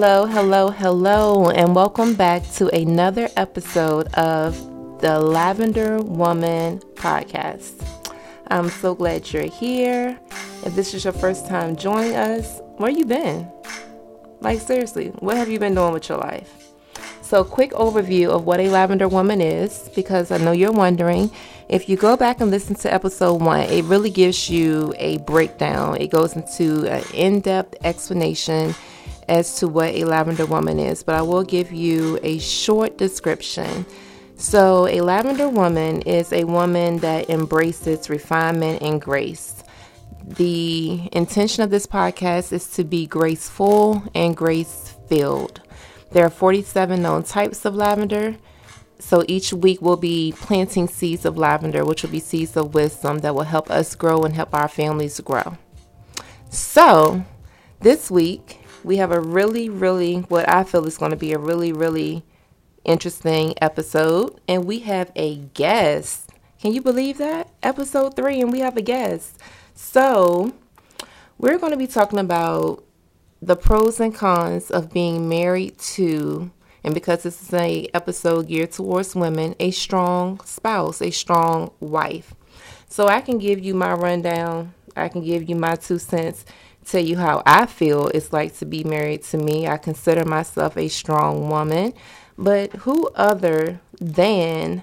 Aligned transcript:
Hello, 0.00 0.26
hello, 0.26 0.68
hello, 0.70 1.50
and 1.50 1.74
welcome 1.74 2.14
back 2.14 2.48
to 2.52 2.68
another 2.68 3.28
episode 3.36 4.06
of 4.14 4.56
the 5.00 5.18
Lavender 5.18 5.98
Woman 6.00 6.78
podcast. 6.94 7.84
I'm 8.46 8.68
so 8.68 8.94
glad 8.94 9.32
you're 9.32 9.50
here. 9.50 10.16
If 10.64 10.76
this 10.76 10.94
is 10.94 11.02
your 11.02 11.12
first 11.14 11.48
time 11.48 11.74
joining 11.74 12.14
us, 12.14 12.60
where 12.76 12.92
you 12.92 13.06
been? 13.06 13.50
Like 14.38 14.60
seriously, 14.60 15.08
what 15.18 15.36
have 15.36 15.48
you 15.48 15.58
been 15.58 15.74
doing 15.74 15.94
with 15.94 16.08
your 16.08 16.18
life? 16.18 16.68
So, 17.20 17.42
quick 17.42 17.72
overview 17.72 18.28
of 18.28 18.44
what 18.44 18.60
a 18.60 18.70
lavender 18.70 19.08
woman 19.08 19.40
is, 19.40 19.90
because 19.96 20.30
I 20.30 20.38
know 20.38 20.52
you're 20.52 20.70
wondering. 20.70 21.28
If 21.68 21.88
you 21.88 21.96
go 21.96 22.16
back 22.16 22.40
and 22.40 22.52
listen 22.52 22.76
to 22.76 22.94
episode 22.94 23.42
one, 23.42 23.62
it 23.62 23.84
really 23.86 24.10
gives 24.10 24.48
you 24.48 24.94
a 24.96 25.18
breakdown. 25.18 25.96
It 26.00 26.12
goes 26.12 26.36
into 26.36 26.86
an 26.86 27.02
in 27.12 27.40
depth 27.40 27.74
explanation 27.82 28.76
as 29.28 29.56
to 29.60 29.68
what 29.68 29.94
a 29.94 30.04
lavender 30.04 30.46
woman 30.46 30.78
is, 30.78 31.02
but 31.02 31.14
I 31.14 31.22
will 31.22 31.44
give 31.44 31.72
you 31.72 32.18
a 32.22 32.38
short 32.38 32.98
description. 32.98 33.86
So, 34.36 34.86
a 34.86 35.00
lavender 35.00 35.48
woman 35.48 36.02
is 36.02 36.32
a 36.32 36.44
woman 36.44 36.98
that 36.98 37.28
embraces 37.28 38.08
refinement 38.08 38.82
and 38.82 39.00
grace. 39.00 39.64
The 40.24 41.08
intention 41.12 41.62
of 41.64 41.70
this 41.70 41.86
podcast 41.86 42.52
is 42.52 42.68
to 42.72 42.84
be 42.84 43.06
graceful 43.06 44.02
and 44.14 44.36
grace 44.36 44.94
filled. 45.08 45.60
There 46.12 46.24
are 46.24 46.30
47 46.30 47.02
known 47.02 47.22
types 47.22 47.64
of 47.64 47.74
lavender. 47.74 48.36
So 48.98 49.24
each 49.28 49.52
week 49.52 49.80
we'll 49.80 49.96
be 49.96 50.34
planting 50.36 50.88
seeds 50.88 51.24
of 51.24 51.38
lavender, 51.38 51.84
which 51.84 52.02
will 52.02 52.10
be 52.10 52.20
seeds 52.20 52.56
of 52.56 52.74
wisdom 52.74 53.18
that 53.18 53.34
will 53.34 53.44
help 53.44 53.70
us 53.70 53.94
grow 53.94 54.22
and 54.22 54.34
help 54.34 54.54
our 54.54 54.68
families 54.68 55.20
grow. 55.20 55.56
So 56.50 57.24
this 57.80 58.10
week 58.10 58.60
we 58.88 58.96
have 58.96 59.12
a 59.12 59.20
really, 59.20 59.68
really, 59.68 60.20
what 60.28 60.48
I 60.48 60.64
feel 60.64 60.86
is 60.86 60.96
going 60.96 61.10
to 61.10 61.16
be 61.16 61.34
a 61.34 61.38
really, 61.38 61.74
really 61.74 62.24
interesting 62.84 63.52
episode. 63.60 64.40
And 64.48 64.64
we 64.64 64.78
have 64.78 65.12
a 65.14 65.36
guest. 65.36 66.30
Can 66.58 66.72
you 66.72 66.80
believe 66.80 67.18
that? 67.18 67.50
Episode 67.62 68.16
three, 68.16 68.40
and 68.40 68.50
we 68.50 68.60
have 68.60 68.78
a 68.78 68.82
guest. 68.82 69.38
So 69.74 70.54
we're 71.36 71.58
going 71.58 71.72
to 71.72 71.76
be 71.76 71.86
talking 71.86 72.18
about 72.18 72.82
the 73.42 73.56
pros 73.56 74.00
and 74.00 74.14
cons 74.14 74.70
of 74.70 74.90
being 74.90 75.28
married 75.28 75.76
to 75.78 76.50
and 76.82 76.94
because 76.94 77.24
this 77.24 77.42
is 77.42 77.52
a 77.52 77.88
episode 77.92 78.48
geared 78.48 78.72
towards 78.72 79.14
women 79.14 79.54
a 79.60 79.70
strong 79.70 80.40
spouse 80.44 81.00
a 81.00 81.10
strong 81.10 81.70
wife 81.78 82.34
so 82.88 83.06
i 83.06 83.20
can 83.20 83.38
give 83.38 83.60
you 83.60 83.74
my 83.74 83.92
rundown 83.92 84.74
i 84.96 85.06
can 85.08 85.22
give 85.22 85.48
you 85.48 85.54
my 85.54 85.76
two 85.76 85.98
cents 85.98 86.44
tell 86.88 87.04
you 87.04 87.16
how 87.16 87.42
i 87.46 87.66
feel 87.66 88.08
it's 88.08 88.32
like 88.32 88.56
to 88.56 88.64
be 88.66 88.82
married 88.84 89.22
to 89.22 89.38
me 89.38 89.66
i 89.66 89.76
consider 89.76 90.24
myself 90.24 90.76
a 90.76 90.88
strong 90.88 91.48
woman 91.48 91.92
but 92.36 92.72
who 92.72 93.08
other 93.14 93.80
than 94.00 94.82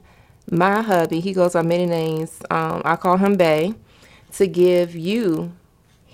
my 0.52 0.82
hubby 0.82 1.20
he 1.20 1.34
goes 1.34 1.54
by 1.54 1.62
many 1.62 1.86
names 1.86 2.42
um, 2.52 2.82
i 2.86 2.96
call 2.96 3.18
him 3.18 3.36
bay 3.36 3.74
to 4.32 4.48
give 4.48 4.96
you 4.96 5.54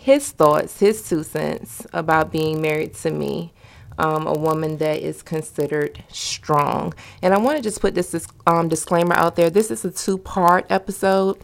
his 0.02 0.31
thoughts, 0.31 0.80
his 0.80 1.08
two 1.08 1.22
cents 1.22 1.86
about 1.94 2.31
being 2.31 2.59
married 2.59 2.95
to 2.95 3.12
me, 3.12 3.53
um, 4.00 4.25
a 4.25 4.34
woman 4.34 4.78
that 4.78 5.00
is 5.00 5.22
considered 5.22 6.03
strong. 6.09 6.92
And 7.22 7.36
I 7.36 7.38
want 7.38 7.58
to 7.58 7.64
just 7.64 7.81
put 7.81 7.94
this 7.94 8.28
um, 8.47 8.67
disclaimer 8.67 9.14
out 9.14 9.36
there. 9.36 9.52
This 9.52 9.69
is 9.69 9.86
a 9.86 9.92
two-part 9.92 10.66
episode. 10.72 11.38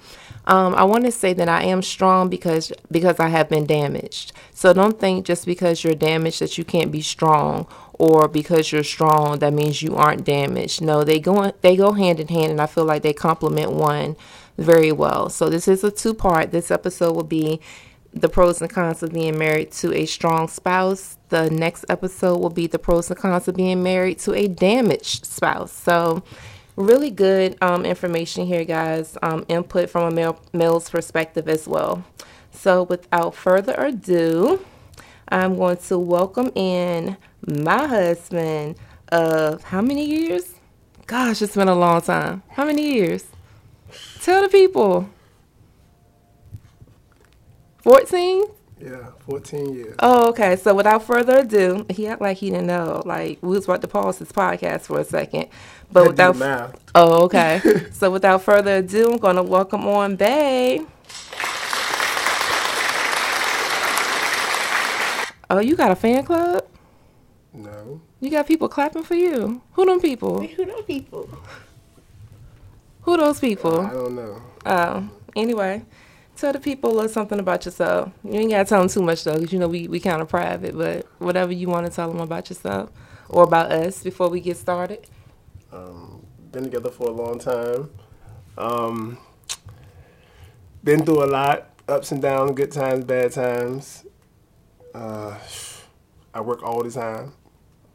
Um, 0.48 0.76
I 0.76 0.86
want 0.86 1.04
to 1.04 1.12
say 1.12 1.34
that 1.34 1.50
I 1.50 1.64
am 1.64 1.82
strong 1.82 2.30
because 2.30 2.72
because 2.90 3.20
I 3.20 3.28
have 3.28 3.50
been 3.50 3.66
damaged. 3.66 4.32
So 4.54 4.72
don't 4.72 4.98
think 4.98 5.26
just 5.26 5.46
because 5.46 5.84
you're 5.84 5.94
damaged 5.94 6.40
that 6.40 6.58
you 6.58 6.64
can't 6.64 6.90
be 6.90 7.02
strong, 7.02 7.68
or 7.94 8.30
because 8.30 8.72
you're 8.72 8.84
strong 8.84 9.40
that 9.40 9.52
means 9.52 9.82
you 9.82 9.96
aren't 9.98 10.24
damaged. 10.24 10.82
No, 10.82 11.04
they 11.04 11.20
go 11.20 11.52
they 11.62 11.76
go 11.76 11.92
hand 11.92 12.22
in 12.22 12.30
hand, 12.30 12.52
and 12.52 12.62
I 12.62 12.66
feel 12.66 12.86
like 12.86 13.02
they 13.02 13.14
complement 13.14 13.74
one 13.74 14.16
very 14.58 14.92
well. 14.92 15.30
So 15.30 15.50
this 15.50 15.68
is 15.68 15.84
a 15.84 15.92
two 15.92 16.14
part. 16.14 16.52
This 16.52 16.72
episode 16.72 17.14
will 17.14 17.24
be 17.24 17.60
the 18.14 18.30
pros 18.30 18.62
and 18.62 18.72
cons 18.72 19.04
of 19.04 19.12
being 19.12 19.38
married 19.38 19.72
to 19.72 19.94
a 19.94 20.06
strong 20.06 20.48
spouse. 20.48 21.18
The 21.28 21.50
next 21.50 21.84
episode 21.90 22.38
will 22.40 22.50
be 22.50 22.68
the 22.68 22.80
pros 22.80 23.10
and 23.10 23.20
cons 23.20 23.50
of 23.50 23.56
being 23.58 23.84
married 23.84 24.20
to 24.20 24.34
a 24.34 24.48
damaged 24.48 25.26
spouse. 25.26 25.74
So, 25.74 26.24
really 26.78 27.10
good 27.12 27.58
um, 27.62 27.86
information 27.86 28.46
here, 28.46 28.64
guys. 28.64 29.18
Um, 29.22 29.46
input 29.50 29.90
from 29.90 30.04
a 30.04 30.12
male, 30.12 30.40
male's 30.54 30.90
perspective 30.90 31.50
as 31.50 31.68
well. 31.68 32.06
So, 32.52 32.84
without 32.84 33.36
further 33.36 33.74
ado, 33.74 34.66
I'm 35.28 35.58
going 35.58 35.78
to 35.78 35.98
welcome 35.98 36.52
in 36.56 37.18
my 37.46 37.88
husband 37.88 38.78
of 39.10 39.64
how 39.64 39.82
many 39.82 40.06
years? 40.06 40.56
Gosh, 41.06 41.42
it's 41.42 41.56
been 41.56 41.68
a 41.68 41.76
long 41.76 42.02
time. 42.02 42.44
How 42.50 42.66
many 42.66 42.94
years? 42.94 43.26
Tell 44.22 44.42
the 44.42 44.50
people. 44.50 45.10
14? 47.80 48.44
Yeah, 48.80 49.08
14 49.26 49.74
years. 49.74 49.96
Oh, 50.00 50.30
okay. 50.30 50.56
So 50.56 50.74
without 50.76 51.04
further 51.04 51.40
ado, 51.40 51.86
he 51.90 52.08
act 52.08 52.22
like 52.22 52.38
he 52.38 52.52
didn't 52.52 52.68
know. 52.68 53.02
Like 53.06 53.40
we 53.42 53.50
was 53.50 53.66
about 53.66 53.82
to 53.82 53.88
pause 53.88 54.20
this 54.20 54.32
podcast 54.32 54.82
for 54.82 55.00
a 55.00 55.04
second. 55.04 55.48
But 55.92 56.08
without 56.08 56.38
math. 56.38 56.80
Oh, 56.94 57.24
okay. 57.26 57.62
so 57.92 58.12
without 58.12 58.44
further 58.44 58.78
ado, 58.78 59.12
I'm 59.12 59.18
gonna 59.18 59.44
welcome 59.44 59.88
on 59.88 60.16
Bay. 60.16 60.86
Oh, 65.50 65.60
you 65.60 65.76
got 65.76 65.92
a 65.92 65.96
fan 65.96 66.24
club? 66.24 66.68
No. 67.54 68.02
You 68.20 68.30
got 68.30 68.48
people 68.48 68.68
clapping 68.68 69.04
for 69.04 69.16
you. 69.16 69.62
Who 69.74 69.86
them 69.86 70.02
people? 70.02 70.46
Who 70.46 70.66
them 70.66 70.84
people? 70.84 71.30
Who 73.02 73.18
those 73.18 73.40
people? 73.40 73.82
I 73.82 73.92
don't 73.92 74.16
know. 74.16 74.42
Oh, 74.66 75.10
anyway. 75.36 75.84
Tell 76.38 76.54
the 76.54 76.60
people 76.60 76.92
a 76.92 76.94
little 76.94 77.10
something 77.10 77.40
about 77.40 77.66
yourself. 77.66 78.12
You 78.24 78.34
ain't 78.34 78.52
gotta 78.52 78.66
tell 78.66 78.80
them 78.80 78.90
too 78.90 79.02
much 79.02 79.24
though, 79.24 79.34
because 79.34 79.52
you 79.52 79.58
know 79.58 79.68
we 79.68 79.88
we 79.88 80.00
kind 80.00 80.22
of 80.22 80.30
private. 80.30 80.78
But 80.78 81.08
whatever 81.18 81.52
you 81.52 81.68
want 81.68 81.88
to 81.88 81.92
tell 81.92 82.12
them 82.12 82.22
about 82.22 82.50
yourself 82.50 82.92
or 83.28 83.44
about 83.44 83.72
us 83.72 84.04
before 84.04 84.30
we 84.30 84.40
get 84.40 84.56
started. 84.56 85.08
Um, 85.74 86.24
been 86.52 86.64
together 86.64 86.92
for 86.92 87.08
a 87.08 87.12
long 87.12 87.40
time. 87.40 87.90
Um, 88.56 89.18
been 90.84 91.04
through 91.04 91.24
a 91.24 91.26
lot, 91.26 91.70
ups 91.88 92.12
and 92.12 92.22
downs, 92.22 92.52
good 92.52 92.72
times, 92.72 93.04
bad 93.04 93.32
times. 93.32 94.06
Uh, 94.94 95.36
I 96.36 96.42
work 96.42 96.62
all 96.62 96.84
the 96.84 96.92
time. 96.92 97.34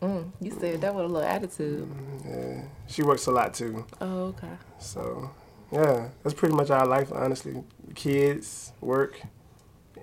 Mm, 0.02 0.32
you 0.40 0.50
said 0.50 0.80
that 0.80 0.92
with 0.92 1.04
a 1.04 1.08
little 1.08 1.28
attitude. 1.28 1.88
Yeah, 2.26 2.62
she 2.88 3.04
works 3.04 3.26
a 3.26 3.30
lot 3.30 3.54
too. 3.54 3.86
Oh, 4.00 4.34
okay. 4.34 4.50
So 4.80 5.30
yeah, 5.72 6.08
that's 6.22 6.34
pretty 6.34 6.54
much 6.54 6.70
our 6.70 6.86
life, 6.86 7.10
honestly. 7.12 7.64
Kids, 7.94 8.72
work, 8.80 9.20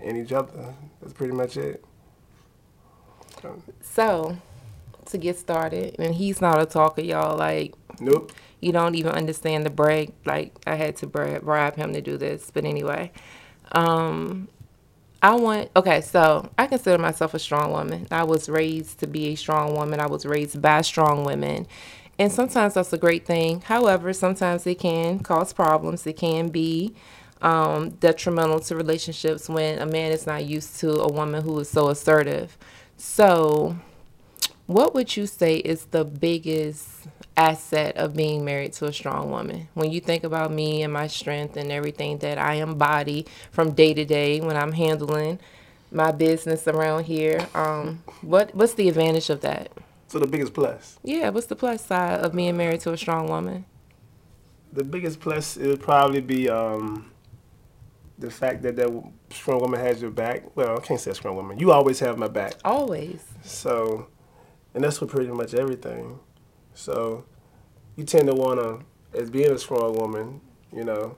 and 0.04 0.18
each 0.18 0.32
other. 0.32 0.74
That's 1.02 1.14
pretty 1.14 1.34
much 1.34 1.58
it. 1.58 1.84
So, 3.82 4.38
to 5.06 5.18
get 5.18 5.38
started, 5.38 5.96
and 6.00 6.16
he's 6.16 6.42
not 6.42 6.62
a 6.62 6.66
talker, 6.66 7.02
y'all. 7.02 7.38
Like, 7.38 7.74
nope. 8.00 8.32
You 8.62 8.72
don't 8.74 8.96
even 8.96 9.12
understand 9.12 9.66
the 9.66 9.70
break. 9.70 10.14
Like, 10.26 10.54
I 10.68 10.76
had 10.76 10.98
to 10.98 11.08
bribe, 11.08 11.44
bribe 11.44 11.76
him 11.76 11.94
to 11.94 12.02
do 12.02 12.18
this. 12.18 12.52
But 12.52 12.66
anyway, 12.66 13.12
um, 13.72 14.50
I 15.22 15.36
want, 15.36 15.70
okay, 15.76 16.02
so 16.02 16.50
I 16.58 16.68
consider 16.68 16.98
myself 16.98 17.34
a 17.34 17.40
strong 17.40 17.72
woman. 17.72 18.08
I 18.12 18.24
was 18.24 18.50
raised 18.50 19.00
to 19.00 19.08
be 19.08 19.28
a 19.28 19.36
strong 19.36 19.76
woman. 19.76 20.00
I 20.00 20.08
was 20.08 20.26
raised 20.26 20.62
by 20.62 20.82
strong 20.82 21.24
women. 21.26 21.68
And 22.20 22.32
sometimes 22.32 22.76
that's 22.76 22.94
a 22.94 23.00
great 23.00 23.26
thing. 23.26 23.62
However, 23.62 24.14
sometimes 24.14 24.68
it 24.68 24.80
can 24.80 25.20
cause 25.22 25.54
problems. 25.54 26.06
It 26.06 26.18
can 26.18 26.50
be 26.50 26.94
um, 27.42 27.92
detrimental 27.92 28.60
to 28.62 28.76
relationships 28.76 29.50
when 29.50 29.80
a 29.80 29.88
man 29.88 30.12
is 30.12 30.28
not 30.28 30.46
used 30.46 30.80
to 30.82 31.02
a 31.02 31.10
woman 31.10 31.44
who 31.44 31.60
is 31.60 31.70
so 31.70 31.90
assertive. 31.90 32.58
So, 32.98 33.78
what 34.68 34.94
would 34.94 35.18
you 35.18 35.28
say 35.28 35.58
is 35.58 35.86
the 35.86 36.06
biggest 36.06 36.88
asset 37.38 37.98
of 37.98 38.16
being 38.16 38.46
married 38.46 38.74
to 38.74 38.86
a 38.88 38.94
strong 38.94 39.32
woman? 39.32 39.70
When 39.74 39.92
you 39.92 40.02
think 40.02 40.26
about 40.26 40.52
me 40.52 40.84
and 40.84 40.94
my 40.94 41.08
strength 41.08 41.58
and 41.58 41.72
everything 41.72 42.20
that 42.20 42.38
I 42.38 42.56
embody 42.56 43.26
from 43.52 43.74
day 43.74 43.94
to 43.94 44.06
day 44.06 44.42
when 44.42 44.58
I'm 44.58 44.74
handling 44.74 45.40
my 45.92 46.12
business 46.12 46.68
around 46.68 47.06
here, 47.06 47.48
um, 47.56 48.04
what 48.22 48.54
what's 48.54 48.74
the 48.76 48.90
advantage 48.90 49.30
of 49.32 49.42
that? 49.42 49.72
So 50.10 50.18
the 50.18 50.26
biggest 50.26 50.54
plus. 50.54 51.00
Yeah, 51.04 51.30
what's 51.30 51.46
the 51.46 51.56
plus 51.56 51.86
side 51.86 52.22
of 52.22 52.34
being 52.34 52.58
married 52.58 52.82
to 52.82 52.92
a 52.92 52.98
strong 52.98 53.28
woman? 53.28 53.66
The 54.74 54.84
biggest 54.84 55.20
plus 55.20 55.56
it 55.56 55.68
would 55.68 55.82
probably 55.82 56.20
be 56.20 56.50
um, 56.50 57.12
the 58.18 58.32
fact 58.32 58.64
that 58.64 58.76
that 58.76 58.90
strong 59.30 59.60
woman 59.60 59.80
has 59.80 60.02
your 60.02 60.10
back. 60.10 60.56
Well, 60.56 60.78
I 60.78 60.82
can't 60.82 61.00
say 61.00 61.14
strong 61.14 61.36
woman. 61.36 61.60
You 61.60 61.72
always 61.72 62.00
have 62.00 62.18
my 62.18 62.28
back. 62.28 62.56
Always. 62.66 63.24
So, 63.44 64.08
and 64.74 64.84
that's 64.84 64.98
for 64.98 65.06
pretty 65.06 65.30
much 65.32 65.54
everything. 65.54 66.20
So, 66.74 67.26
you 67.96 68.04
tend 68.04 68.28
to 68.28 68.34
want 68.34 68.60
to, 68.60 69.20
as 69.20 69.30
being 69.30 69.52
a 69.52 69.60
strong 69.60 69.96
woman, 69.96 70.42
you 70.74 70.86
know, 70.86 71.18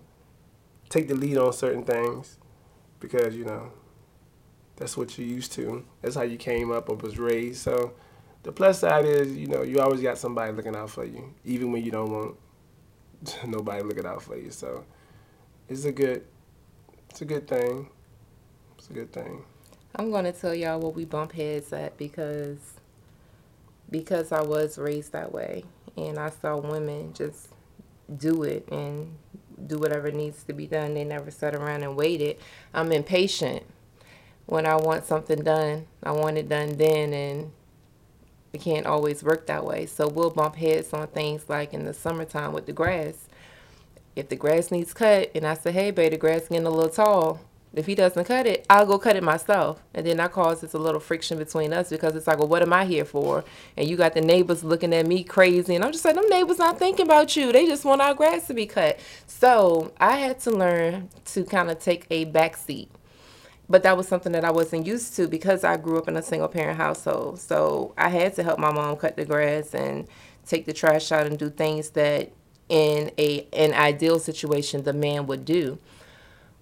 take 0.90 1.08
the 1.08 1.16
lead 1.16 1.38
on 1.38 1.54
certain 1.54 1.84
things 1.84 2.38
because 3.00 3.36
you 3.36 3.46
know 3.46 3.72
that's 4.76 4.98
what 4.98 5.18
you're 5.18 5.28
used 5.28 5.54
to. 5.54 5.86
That's 6.02 6.16
how 6.16 6.24
you 6.24 6.38
came 6.38 6.74
up 6.74 6.90
or 6.90 6.98
was 6.98 7.18
raised. 7.18 7.62
So 7.62 7.94
the 8.44 8.52
plus 8.52 8.80
side 8.80 9.06
is, 9.06 9.36
you 9.36 9.48
know, 9.48 9.62
you 9.62 9.80
always 9.80 10.02
got 10.02 10.18
somebody 10.18 10.52
looking 10.52 10.76
out 10.76 10.90
for 10.90 11.06
you, 11.06 11.34
even 11.46 11.72
when 11.72 11.84
you 11.84 11.92
don't 11.92 12.12
want 12.12 12.36
nobody 13.48 13.84
looking 13.84 14.06
out 14.06 14.22
for 14.22 14.38
you. 14.38 14.52
So 14.52 14.86
it's 15.70 15.86
a 15.86 15.92
good, 15.92 16.26
it's 17.10 17.22
a 17.22 17.26
good 17.26 17.48
thing. 17.48 17.90
It's 18.78 18.90
a 18.90 18.94
good 18.94 19.12
thing. 19.14 19.44
I'm 19.96 20.12
gonna 20.12 20.32
tell 20.32 20.56
y'all 20.56 20.80
what 20.80 20.96
we 20.96 21.06
bump 21.06 21.34
heads 21.34 21.74
at 21.74 21.98
because 21.98 22.58
because 23.90 24.32
I 24.32 24.42
was 24.42 24.78
raised 24.78 25.12
that 25.12 25.32
way 25.34 25.66
and 25.98 26.18
I 26.18 26.30
saw 26.30 26.58
women 26.58 27.14
just 27.14 27.50
do 28.18 28.44
it 28.44 28.68
and 28.72 29.14
do 29.68 29.78
whatever 29.78 30.12
needs 30.12 30.44
to 30.46 30.54
be 30.54 30.66
done. 30.66 30.94
They 30.94 31.04
never 31.04 31.30
sat 31.30 31.54
around 31.54 31.84
and 31.84 31.96
waited. 31.96 32.38
I'm 32.74 32.92
impatient. 32.92 33.64
When 34.46 34.66
I 34.66 34.76
want 34.78 35.06
something 35.06 35.44
done, 35.44 35.88
I 36.04 36.12
want 36.12 36.38
it 36.38 36.50
done 36.50 36.78
then 36.78 37.14
and 37.14 37.52
it 38.54 38.62
can't 38.62 38.86
always 38.86 39.24
work 39.24 39.48
that 39.48 39.66
way. 39.66 39.86
So 39.86 40.08
we'll 40.08 40.30
bump 40.30 40.56
heads 40.56 40.94
on 40.94 41.08
things 41.08 41.46
like 41.48 41.74
in 41.74 41.86
the 41.86 41.94
summertime 41.94 42.54
with 42.54 42.66
the 42.66 42.74
grass. 42.74 43.28
If 44.16 44.30
the 44.30 44.36
grass 44.36 44.72
needs 44.72 44.94
cut 44.94 45.32
and 45.34 45.46
I 45.46 45.54
say, 45.54 45.72
hey, 45.72 45.92
babe, 45.92 46.12
the 46.12 46.18
grass 46.18 46.48
getting 46.50 46.68
a 46.68 46.70
little 46.70 46.90
tall, 46.90 47.40
if 47.74 47.86
he 47.86 47.96
doesn't 47.96 48.26
cut 48.26 48.46
it, 48.46 48.66
I'll 48.70 48.86
go 48.86 49.00
cut 49.00 49.16
it 49.16 49.24
myself. 49.24 49.82
And 49.94 50.06
then 50.06 50.18
that 50.18 50.34
causes 50.34 50.74
a 50.74 50.78
little 50.78 51.00
friction 51.00 51.38
between 51.38 51.72
us 51.72 51.90
because 51.90 52.16
it's 52.18 52.28
like, 52.28 52.38
well, 52.38 52.50
what 52.50 52.62
am 52.62 52.74
I 52.74 52.84
here 52.84 53.06
for? 53.06 53.46
And 53.78 53.90
you 53.90 53.96
got 53.96 54.14
the 54.14 54.20
neighbors 54.20 54.64
looking 54.64 54.94
at 54.94 55.08
me 55.08 55.24
crazy. 55.24 55.76
And 55.76 55.86
I'm 55.86 55.94
just 55.94 56.04
like, 56.04 56.16
them 56.16 56.28
neighbors 56.28 56.60
not 56.60 56.78
thinking 56.78 57.06
about 57.06 57.38
you. 57.38 57.54
They 57.54 57.66
just 57.66 57.86
want 57.86 58.02
our 58.02 58.14
grass 58.14 58.48
to 58.48 58.54
be 58.54 58.66
cut. 58.66 59.00
So 59.26 59.94
I 59.98 60.18
had 60.18 60.40
to 60.42 60.52
learn 60.52 61.10
to 61.28 61.46
kind 61.46 61.72
of 61.72 61.80
take 61.80 62.06
a 62.12 62.26
back 62.26 62.58
seat. 62.58 62.92
But 63.72 63.84
that 63.84 63.96
was 63.96 64.06
something 64.06 64.34
that 64.34 64.44
I 64.44 64.52
wasn't 64.52 64.86
used 64.86 65.16
to 65.16 65.30
because 65.30 65.64
I 65.64 65.78
grew 65.78 65.98
up 65.98 66.10
in 66.10 66.18
a 66.18 66.22
single 66.22 66.50
parent 66.50 66.78
household. 66.78 67.40
So 67.40 67.94
I 67.98 68.10
had 68.10 68.36
to 68.36 68.44
help 68.44 68.60
my 68.60 68.70
mom 68.70 68.98
cut 68.98 69.16
the 69.16 69.24
grass 69.24 69.74
and 69.74 70.10
take 70.46 70.66
the 70.66 70.74
trash 70.74 71.10
out 71.10 71.26
and 71.26 71.40
do 71.40 71.50
things 71.50 71.92
that 71.92 72.32
in 72.68 73.12
a 73.18 73.48
an 73.54 73.74
ideal 73.74 74.20
situation 74.20 74.84
the 74.84 74.92
man 74.92 75.26
would 75.28 75.46
do. 75.46 75.80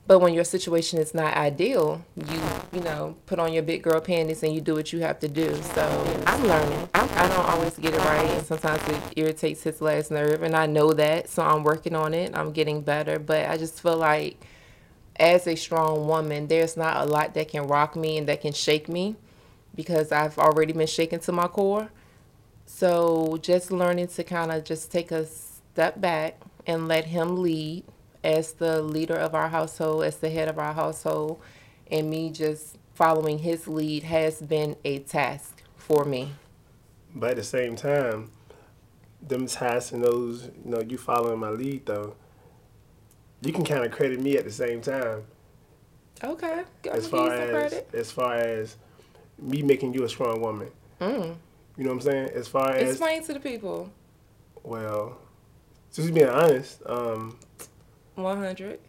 But 0.06 0.19
when 0.19 0.35
your 0.35 0.44
situation 0.44 1.00
is 1.00 1.15
not 1.15 1.35
ideal, 1.35 2.03
you 2.15 2.41
you 2.71 2.81
know 2.81 3.15
put 3.25 3.39
on 3.39 3.53
your 3.53 3.63
big 3.63 3.81
girl 3.81 4.01
panties 4.01 4.44
and 4.44 4.53
you 4.53 4.61
do 4.61 4.75
what 4.75 4.94
you 4.94 5.00
have 5.00 5.19
to 5.21 5.27
do. 5.27 5.56
So 5.63 6.21
I'm 6.27 6.44
learning. 6.44 6.89
I'm, 6.94 7.09
I 7.09 7.23
do 7.23 7.29
not 7.29 7.50
always 7.50 7.75
get 7.75 7.95
it 7.95 8.00
right, 8.01 8.29
and 8.29 8.45
sometimes 8.45 8.88
it 8.88 9.01
irritates 9.15 9.63
his 9.63 9.81
last 9.81 10.11
nerve, 10.11 10.44
and 10.44 10.56
I 10.56 10.67
know 10.67 10.94
that. 10.94 11.27
So 11.27 11.41
I'm 11.41 11.63
working 11.63 11.95
on 11.95 12.13
it. 12.13 12.38
I'm 12.38 12.51
getting 12.51 12.81
better, 12.81 13.17
but 13.17 13.50
I 13.50 13.57
just 13.57 13.81
feel 13.81 13.97
like 13.97 14.45
as 15.19 15.48
a 15.48 15.56
strong 15.56 16.07
woman, 16.07 16.48
there's 16.48 16.77
not 16.77 16.98
a 16.98 17.06
lot 17.06 17.33
that 17.33 17.50
can 17.50 17.68
rock 17.68 17.95
me 17.95 18.18
and 18.18 18.27
that 18.27 18.42
can 18.42 18.54
shake 18.54 18.88
me 18.88 19.16
because 19.75 20.12
I've 20.12 20.38
already 20.38 20.74
been 20.74 20.88
shaken 20.88 21.19
to 21.21 21.31
my 21.31 21.48
core. 21.48 21.89
So 22.66 23.38
just 23.42 23.71
learning 23.71 24.07
to 24.07 24.24
kind 24.24 24.51
of 24.51 24.63
just 24.63 24.92
take 24.92 25.12
a 25.12 25.25
step 25.25 26.00
back 26.00 26.39
and 26.66 26.88
let 26.88 27.06
him 27.06 27.42
lead 27.42 27.83
as 28.24 28.54
the 28.54 28.81
leader 28.81 29.16
of 29.16 29.33
our 29.33 29.50
household, 29.50 30.04
as 30.04 30.18
the 30.18 30.30
head 30.30 30.48
of 30.48 30.60
our 30.60 30.74
household, 30.74 31.39
and 31.89 32.10
me 32.10 32.30
just 32.30 32.77
following 32.94 33.39
his 33.39 33.68
lead 33.68 34.04
has 34.04 34.42
been 34.42 34.75
a 34.83 35.00
task 35.00 35.63
for 35.77 36.06
me. 36.06 36.33
But 37.16 37.31
at 37.31 37.36
the 37.38 37.44
same 37.44 37.75
time, 37.75 38.30
them 39.21 39.48
tasks 39.48 39.92
and 39.92 40.04
those, 40.04 40.50
you 40.63 40.71
know, 40.71 40.81
you 40.81 40.98
following 40.98 41.39
my 41.39 41.50
lead 41.50 41.86
though, 41.86 42.16
you 43.41 43.53
can 43.53 43.63
kind 43.63 43.86
of 43.86 43.91
credit 43.91 44.19
me 44.19 44.38
at 44.38 44.44
the 44.44 44.51
same 44.51 44.81
time. 44.81 45.24
Okay, 46.24 46.63
as 46.91 47.07
far 47.07 47.31
as 47.31 47.74
as 47.94 48.12
far 48.12 48.36
as 48.36 48.75
me 49.38 49.62
making 49.62 49.94
you 49.94 50.03
a 50.03 50.09
strong 50.09 50.41
woman. 50.41 50.69
Mm. 51.00 51.36
You 51.77 51.83
know 51.86 51.91
what 51.91 51.95
I'm 51.95 52.01
saying? 52.01 52.30
As 52.33 52.47
far 52.47 52.71
as 52.71 52.89
explain 52.89 53.24
to 53.24 53.33
the 53.33 53.39
people. 53.39 53.89
Well, 54.63 55.18
just 55.94 56.13
being 56.13 56.27
honest, 56.27 56.81
um, 56.86 57.39
100. 58.15 58.80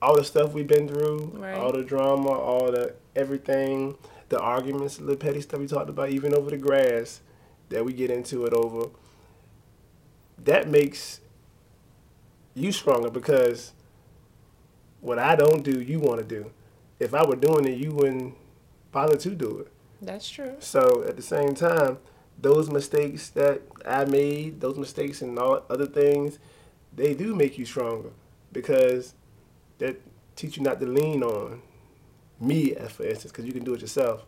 All 0.00 0.16
the 0.16 0.22
stuff 0.22 0.52
we've 0.52 0.66
been 0.66 0.86
through, 0.86 1.32
right. 1.34 1.54
all 1.54 1.72
the 1.72 1.82
drama, 1.82 2.30
all 2.30 2.70
the 2.70 2.94
everything, 3.16 3.96
the 4.28 4.38
arguments, 4.38 4.96
the 4.96 5.16
petty 5.16 5.40
stuff 5.40 5.58
we 5.58 5.66
talked 5.66 5.90
about, 5.90 6.10
even 6.10 6.34
over 6.34 6.50
the 6.50 6.56
grass 6.56 7.20
that 7.70 7.84
we 7.84 7.92
get 7.92 8.10
into 8.10 8.44
it 8.46 8.52
over. 8.52 8.90
That 10.44 10.68
makes 10.68 11.20
you 12.54 12.72
stronger 12.72 13.10
because 13.10 13.72
what 15.00 15.18
I 15.18 15.36
don't 15.36 15.62
do, 15.62 15.80
you 15.80 16.00
want 16.00 16.18
to 16.20 16.24
do. 16.24 16.50
If 16.98 17.14
I 17.14 17.24
were 17.24 17.36
doing 17.36 17.66
it, 17.66 17.78
you 17.78 17.92
wouldn't 17.92 18.34
bother 18.90 19.16
to 19.16 19.30
do 19.30 19.58
it. 19.58 19.72
That's 20.02 20.28
true. 20.28 20.56
So 20.58 21.04
at 21.06 21.16
the 21.16 21.22
same 21.22 21.54
time, 21.54 21.98
those 22.40 22.70
mistakes 22.70 23.30
that 23.30 23.62
I 23.86 24.04
made, 24.04 24.60
those 24.60 24.78
mistakes 24.78 25.22
and 25.22 25.38
all 25.38 25.64
other 25.68 25.86
things, 25.86 26.38
they 26.94 27.14
do 27.14 27.34
make 27.34 27.58
you 27.58 27.64
stronger 27.64 28.10
because 28.52 29.14
that 29.78 30.00
teach 30.36 30.56
you 30.56 30.62
not 30.62 30.80
to 30.80 30.86
lean 30.86 31.22
on 31.22 31.62
me, 32.40 32.74
as 32.74 32.92
for 32.92 33.04
instance, 33.04 33.32
because 33.32 33.44
you 33.44 33.52
can 33.52 33.64
do 33.64 33.74
it 33.74 33.80
yourself. 33.80 34.24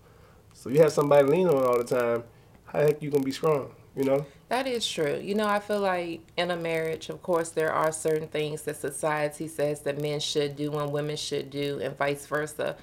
So 0.52 0.68
you 0.70 0.80
have 0.80 0.92
somebody 0.92 1.24
to 1.24 1.30
lean 1.30 1.48
on 1.48 1.64
all 1.64 1.78
the 1.78 1.84
time. 1.84 2.24
How 2.66 2.80
the 2.80 2.86
heck 2.86 3.02
you 3.02 3.10
gonna 3.10 3.24
be 3.24 3.32
strong? 3.32 3.72
You 3.96 4.04
know. 4.04 4.26
That 4.50 4.66
is 4.66 4.84
true. 4.86 5.20
You 5.22 5.36
know, 5.36 5.46
I 5.46 5.60
feel 5.60 5.78
like 5.78 6.22
in 6.36 6.50
a 6.50 6.56
marriage, 6.56 7.08
of 7.08 7.22
course, 7.22 7.50
there 7.50 7.72
are 7.72 7.92
certain 7.92 8.26
things 8.26 8.62
that 8.62 8.76
society 8.76 9.46
says 9.46 9.82
that 9.82 10.02
men 10.02 10.18
should 10.18 10.56
do 10.56 10.76
and 10.76 10.90
women 10.90 11.16
should 11.16 11.50
do, 11.50 11.78
and 11.80 11.96
vice 11.96 12.26
versa. 12.26 12.74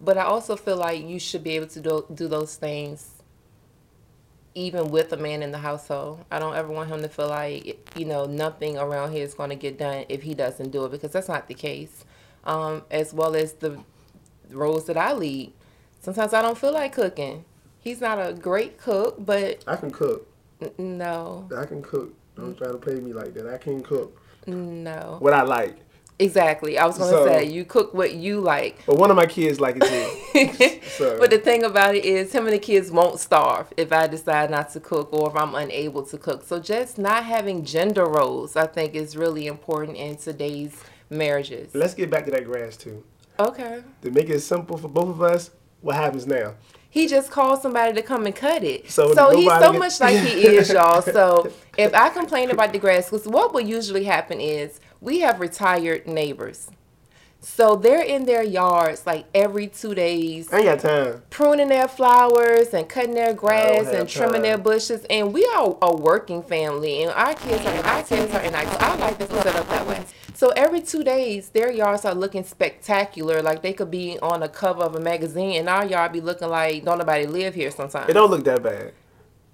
But 0.00 0.16
I 0.16 0.22
also 0.22 0.56
feel 0.56 0.78
like 0.78 1.06
you 1.06 1.18
should 1.18 1.44
be 1.44 1.50
able 1.50 1.66
to 1.66 1.80
do, 1.80 2.06
do 2.14 2.28
those 2.28 2.56
things 2.56 3.12
even 4.54 4.90
with 4.90 5.12
a 5.12 5.18
man 5.18 5.42
in 5.42 5.52
the 5.52 5.58
household. 5.58 6.24
I 6.30 6.38
don't 6.38 6.56
ever 6.56 6.72
want 6.72 6.88
him 6.88 7.02
to 7.02 7.10
feel 7.10 7.28
like, 7.28 7.90
you 7.94 8.06
know, 8.06 8.24
nothing 8.24 8.78
around 8.78 9.12
here 9.12 9.22
is 9.22 9.34
going 9.34 9.50
to 9.50 9.56
get 9.56 9.78
done 9.78 10.06
if 10.08 10.22
he 10.22 10.32
doesn't 10.32 10.70
do 10.70 10.86
it 10.86 10.92
because 10.92 11.12
that's 11.12 11.28
not 11.28 11.46
the 11.46 11.52
case. 11.52 12.06
Um, 12.44 12.84
as 12.90 13.12
well 13.12 13.36
as 13.36 13.52
the 13.52 13.78
roles 14.48 14.86
that 14.86 14.96
I 14.96 15.12
lead. 15.12 15.52
Sometimes 16.00 16.32
I 16.32 16.40
don't 16.40 16.56
feel 16.56 16.72
like 16.72 16.94
cooking. 16.94 17.44
He's 17.80 18.00
not 18.00 18.16
a 18.18 18.32
great 18.32 18.78
cook, 18.78 19.16
but. 19.18 19.62
I 19.66 19.76
can 19.76 19.90
cook. 19.90 20.26
N- 20.60 20.98
no. 20.98 21.48
I 21.56 21.64
can 21.64 21.82
cook. 21.82 22.14
Don't 22.36 22.56
try 22.56 22.68
to 22.68 22.78
play 22.78 22.94
me 22.96 23.12
like 23.12 23.34
that. 23.34 23.46
I 23.46 23.58
can 23.58 23.82
cook. 23.82 24.20
No. 24.46 25.16
What 25.20 25.32
I 25.32 25.42
like. 25.42 25.78
Exactly. 26.18 26.78
I 26.78 26.86
was 26.86 26.96
going 26.96 27.12
to 27.12 27.18
so, 27.18 27.26
say 27.26 27.44
you 27.44 27.64
cook 27.64 27.92
what 27.92 28.14
you 28.14 28.40
like. 28.40 28.84
But 28.86 28.96
one 28.96 29.10
of 29.10 29.16
my 29.16 29.26
kids 29.26 29.60
like 29.60 29.76
it 29.78 29.82
too. 29.82 30.80
so. 30.96 31.18
But 31.18 31.30
the 31.30 31.38
thing 31.38 31.64
about 31.64 31.94
it 31.94 32.04
is, 32.04 32.32
him 32.32 32.44
and 32.46 32.54
the 32.54 32.58
kids 32.58 32.90
won't 32.90 33.20
starve 33.20 33.72
if 33.76 33.92
I 33.92 34.06
decide 34.06 34.50
not 34.50 34.70
to 34.70 34.80
cook 34.80 35.12
or 35.12 35.28
if 35.30 35.36
I'm 35.36 35.54
unable 35.54 36.02
to 36.04 36.16
cook. 36.16 36.42
So 36.44 36.58
just 36.58 36.96
not 36.96 37.24
having 37.24 37.64
gender 37.64 38.06
roles, 38.06 38.56
I 38.56 38.66
think, 38.66 38.94
is 38.94 39.16
really 39.16 39.46
important 39.46 39.98
in 39.98 40.16
today's 40.16 40.82
marriages. 41.10 41.74
Let's 41.74 41.94
get 41.94 42.10
back 42.10 42.24
to 42.26 42.30
that 42.30 42.44
grass 42.44 42.76
too. 42.76 43.04
Okay. 43.38 43.82
To 44.02 44.10
make 44.10 44.30
it 44.30 44.40
simple 44.40 44.78
for 44.78 44.88
both 44.88 45.08
of 45.08 45.20
us, 45.20 45.50
what 45.82 45.96
happens 45.96 46.26
now? 46.26 46.54
He 46.96 47.06
just 47.06 47.30
calls 47.30 47.60
somebody 47.60 47.92
to 47.92 48.00
come 48.00 48.24
and 48.24 48.34
cut 48.34 48.64
it. 48.64 48.90
So, 48.90 49.12
so 49.12 49.36
he's 49.36 49.52
so 49.52 49.70
much 49.74 50.00
like 50.00 50.16
he 50.16 50.46
is, 50.46 50.70
y'all. 50.70 51.02
So 51.02 51.52
if 51.76 51.92
I 51.92 52.08
complain 52.08 52.50
about 52.50 52.72
the 52.72 52.78
grass, 52.78 53.10
because 53.10 53.28
what 53.28 53.52
will 53.52 53.60
usually 53.60 54.04
happen 54.04 54.40
is 54.40 54.80
we 55.02 55.20
have 55.20 55.38
retired 55.38 56.06
neighbors. 56.06 56.70
So 57.40 57.76
they're 57.76 58.02
in 58.02 58.24
their 58.24 58.42
yards 58.42 59.06
like 59.06 59.26
every 59.34 59.66
two 59.66 59.94
days. 59.94 60.50
I 60.50 60.60
ain't 60.60 60.64
got 60.64 60.78
time. 60.80 61.22
Pruning 61.28 61.68
their 61.68 61.86
flowers 61.86 62.72
and 62.72 62.88
cutting 62.88 63.12
their 63.14 63.34
grass 63.34 63.88
and 63.88 64.08
trimming 64.08 64.36
time. 64.36 64.42
their 64.42 64.58
bushes. 64.58 65.04
And 65.10 65.34
we 65.34 65.44
are 65.54 65.76
a 65.82 65.94
working 65.94 66.42
family, 66.42 67.02
and 67.02 67.12
our 67.12 67.34
kids 67.34 67.62
are 67.66 67.84
our 67.84 68.02
kids 68.04 68.34
are 68.34 68.40
in 68.40 68.54
our. 68.54 68.64
I 68.64 68.96
like 68.96 69.18
this 69.18 69.28
set 69.28 69.54
up 69.54 69.68
that 69.68 69.86
way. 69.86 70.02
So 70.36 70.50
every 70.50 70.82
two 70.82 71.02
days, 71.02 71.48
their 71.48 71.72
yards 71.72 72.04
are 72.04 72.14
looking 72.14 72.44
spectacular. 72.44 73.40
Like 73.40 73.62
they 73.62 73.72
could 73.72 73.90
be 73.90 74.18
on 74.20 74.42
a 74.42 74.50
cover 74.50 74.82
of 74.82 74.94
a 74.94 75.00
magazine, 75.00 75.58
and 75.58 75.66
our 75.66 75.86
yard 75.86 76.12
be 76.12 76.20
looking 76.20 76.50
like 76.50 76.84
don't 76.84 76.98
nobody 76.98 77.24
live 77.24 77.54
here. 77.54 77.70
Sometimes 77.70 78.10
it 78.10 78.12
don't 78.12 78.30
look 78.30 78.44
that 78.44 78.62
bad. 78.62 78.92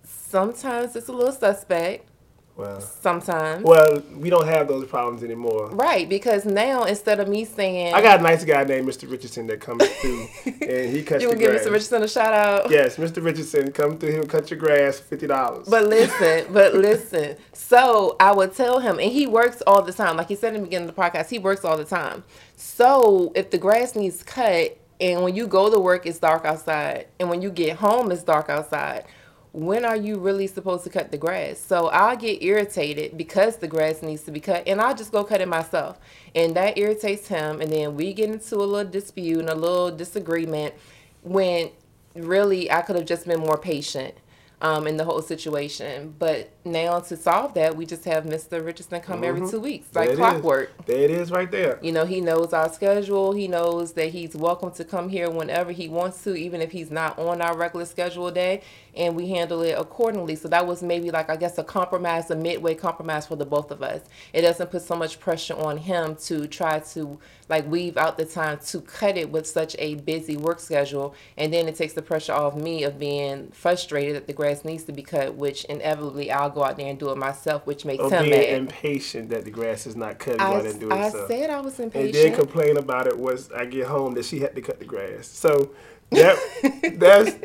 Sometimes 0.02 0.96
it's 0.96 1.06
a 1.06 1.12
little 1.12 1.32
suspect. 1.32 2.08
Well, 2.56 2.80
sometimes. 2.80 3.64
Well, 3.64 4.02
we 4.14 4.28
don't 4.28 4.46
have 4.46 4.68
those 4.68 4.86
problems 4.86 5.22
anymore. 5.24 5.70
Right, 5.70 6.06
because 6.06 6.44
now 6.44 6.84
instead 6.84 7.18
of 7.18 7.26
me 7.26 7.46
saying, 7.46 7.94
I 7.94 8.02
got 8.02 8.20
a 8.20 8.22
nice 8.22 8.44
guy 8.44 8.62
named 8.64 8.86
Mr. 8.86 9.10
Richardson 9.10 9.46
that 9.46 9.60
comes 9.60 9.86
through 9.86 10.28
and 10.44 10.94
he 10.94 11.02
cuts. 11.06 11.22
You 11.22 11.28
will 11.28 11.36
give 11.36 11.50
Mr. 11.50 11.66
Richardson 11.66 12.02
a 12.02 12.08
shout 12.08 12.34
out. 12.34 12.70
Yes, 12.70 12.96
Mr. 12.96 13.24
Richardson, 13.24 13.72
come 13.72 13.96
through 13.96 14.12
here, 14.12 14.22
cut 14.24 14.50
your 14.50 14.60
grass, 14.60 15.00
fifty 15.00 15.26
dollars. 15.26 15.66
But 15.66 15.86
listen, 15.86 16.52
but 16.52 16.74
listen. 16.88 17.36
So 17.54 18.16
I 18.20 18.32
would 18.32 18.54
tell 18.54 18.80
him, 18.80 18.98
and 18.98 19.10
he 19.10 19.26
works 19.26 19.62
all 19.66 19.82
the 19.82 19.92
time. 19.92 20.18
Like 20.18 20.28
he 20.28 20.34
said 20.34 20.54
in 20.54 20.60
the 20.60 20.66
beginning 20.66 20.90
of 20.90 20.94
the 20.94 21.00
podcast, 21.00 21.30
he 21.30 21.38
works 21.38 21.64
all 21.64 21.78
the 21.78 21.84
time. 21.84 22.22
So 22.56 23.32
if 23.34 23.50
the 23.50 23.58
grass 23.58 23.96
needs 23.96 24.22
cut, 24.22 24.76
and 25.00 25.22
when 25.22 25.34
you 25.34 25.46
go 25.46 25.70
to 25.70 25.80
work, 25.80 26.04
it's 26.04 26.18
dark 26.18 26.44
outside, 26.44 27.06
and 27.18 27.30
when 27.30 27.40
you 27.40 27.50
get 27.50 27.78
home, 27.78 28.12
it's 28.12 28.22
dark 28.22 28.50
outside 28.50 29.04
when 29.52 29.84
are 29.84 29.96
you 29.96 30.18
really 30.18 30.46
supposed 30.46 30.82
to 30.84 30.90
cut 30.90 31.10
the 31.10 31.18
grass? 31.18 31.58
So 31.58 31.88
I'll 31.88 32.16
get 32.16 32.42
irritated 32.42 33.18
because 33.18 33.56
the 33.56 33.68
grass 33.68 34.02
needs 34.02 34.22
to 34.22 34.30
be 34.30 34.40
cut 34.40 34.66
and 34.66 34.80
I'll 34.80 34.94
just 34.94 35.12
go 35.12 35.24
cut 35.24 35.42
it 35.42 35.48
myself. 35.48 36.00
And 36.34 36.54
that 36.56 36.78
irritates 36.78 37.28
him. 37.28 37.60
And 37.60 37.70
then 37.70 37.94
we 37.94 38.14
get 38.14 38.30
into 38.30 38.56
a 38.56 38.64
little 38.64 38.90
dispute 38.90 39.40
and 39.40 39.50
a 39.50 39.54
little 39.54 39.90
disagreement 39.90 40.74
when 41.22 41.70
really 42.14 42.70
I 42.70 42.80
could 42.80 42.96
have 42.96 43.04
just 43.04 43.26
been 43.26 43.40
more 43.40 43.58
patient. 43.58 44.14
Um, 44.62 44.86
in 44.86 44.96
the 44.96 45.04
whole 45.04 45.20
situation. 45.20 46.14
But 46.18 46.50
now 46.64 47.00
to 47.00 47.16
solve 47.16 47.52
that, 47.54 47.76
we 47.76 47.84
just 47.84 48.04
have 48.04 48.24
Mr. 48.24 48.64
Richardson 48.64 49.00
come 49.00 49.16
mm-hmm. 49.16 49.24
every 49.24 49.50
two 49.50 49.60
weeks, 49.60 49.88
like 49.92 50.08
there 50.08 50.16
clockwork. 50.16 50.70
Is. 50.78 50.86
There 50.86 51.02
it 51.02 51.10
is, 51.10 51.30
right 51.32 51.50
there. 51.50 51.80
You 51.82 51.90
know, 51.90 52.06
he 52.06 52.20
knows 52.20 52.52
our 52.52 52.72
schedule. 52.72 53.32
He 53.32 53.48
knows 53.48 53.92
that 53.94 54.10
he's 54.10 54.36
welcome 54.36 54.70
to 54.72 54.84
come 54.84 55.08
here 55.08 55.28
whenever 55.28 55.72
he 55.72 55.88
wants 55.88 56.22
to, 56.24 56.36
even 56.36 56.60
if 56.60 56.70
he's 56.70 56.90
not 56.90 57.18
on 57.18 57.42
our 57.42 57.56
regular 57.56 57.84
schedule 57.84 58.30
day, 58.30 58.62
and 58.94 59.16
we 59.16 59.28
handle 59.30 59.62
it 59.62 59.76
accordingly. 59.76 60.36
So 60.36 60.46
that 60.48 60.64
was 60.64 60.82
maybe 60.82 61.10
like 61.10 61.28
I 61.28 61.36
guess 61.36 61.58
a 61.58 61.64
compromise, 61.64 62.30
a 62.30 62.36
midway 62.36 62.76
compromise 62.76 63.26
for 63.26 63.34
the 63.34 63.44
both 63.44 63.72
of 63.72 63.82
us. 63.82 64.02
It 64.32 64.42
doesn't 64.42 64.70
put 64.70 64.82
so 64.82 64.94
much 64.94 65.18
pressure 65.18 65.56
on 65.56 65.76
him 65.76 66.14
to 66.26 66.46
try 66.46 66.78
to 66.78 67.18
like 67.48 67.68
weave 67.68 67.96
out 67.96 68.16
the 68.16 68.24
time 68.24 68.58
to 68.66 68.80
cut 68.80 69.16
it 69.16 69.30
with 69.30 69.46
such 69.46 69.74
a 69.80 69.96
busy 69.96 70.36
work 70.36 70.60
schedule, 70.60 71.16
and 71.36 71.52
then 71.52 71.66
it 71.66 71.74
takes 71.74 71.94
the 71.94 72.02
pressure 72.02 72.32
off 72.32 72.54
me 72.54 72.84
of 72.84 73.00
being 73.00 73.50
frustrated 73.50 74.14
that 74.14 74.28
the 74.28 74.32
grass 74.52 74.64
needs 74.64 74.84
to 74.84 74.92
be 74.92 75.02
cut, 75.02 75.34
which 75.34 75.64
inevitably 75.64 76.30
I'll 76.30 76.50
go 76.50 76.64
out 76.64 76.76
there 76.76 76.88
and 76.88 76.98
do 76.98 77.10
it 77.10 77.16
myself, 77.16 77.66
which 77.66 77.84
makes 77.84 78.02
or 78.02 78.10
him 78.10 78.24
being 78.24 78.30
mad. 78.30 78.48
impatient 78.50 79.30
that 79.30 79.44
the 79.44 79.50
grass 79.50 79.86
is 79.86 79.96
not 79.96 80.18
cut. 80.18 80.40
I, 80.40 80.60
and 80.60 80.80
do 80.80 80.90
it 80.90 80.92
I 80.92 81.10
so. 81.10 81.26
said 81.28 81.50
I 81.50 81.60
was 81.60 81.78
impatient. 81.80 82.14
And 82.14 82.32
then 82.32 82.34
complain 82.38 82.76
about 82.76 83.06
it 83.06 83.18
was 83.18 83.50
I 83.52 83.64
get 83.66 83.86
home 83.86 84.14
that 84.14 84.24
she 84.24 84.40
had 84.40 84.54
to 84.54 84.60
cut 84.62 84.78
the 84.78 84.84
grass. 84.84 85.26
So 85.26 85.70
that 86.10 86.36
that's 86.98 87.36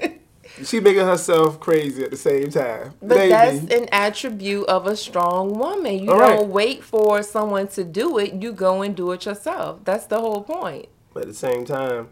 she 0.63 0.79
making 0.79 1.05
herself 1.05 1.59
crazy 1.59 2.03
at 2.03 2.11
the 2.11 2.17
same 2.17 2.49
time. 2.49 2.93
But 3.01 3.17
Maybe. 3.17 3.29
that's 3.29 3.73
an 3.73 3.87
attribute 3.91 4.65
of 4.67 4.87
a 4.87 4.95
strong 4.95 5.53
woman. 5.57 5.99
You 5.99 6.11
All 6.11 6.19
don't 6.19 6.39
right. 6.39 6.47
wait 6.47 6.83
for 6.83 7.21
someone 7.23 7.67
to 7.69 7.83
do 7.83 8.17
it. 8.17 8.33
You 8.33 8.51
go 8.51 8.81
and 8.81 8.95
do 8.95 9.11
it 9.11 9.25
yourself. 9.25 9.81
That's 9.83 10.05
the 10.05 10.19
whole 10.19 10.41
point. 10.43 10.87
But 11.13 11.23
at 11.23 11.27
the 11.29 11.33
same 11.33 11.65
time, 11.65 12.09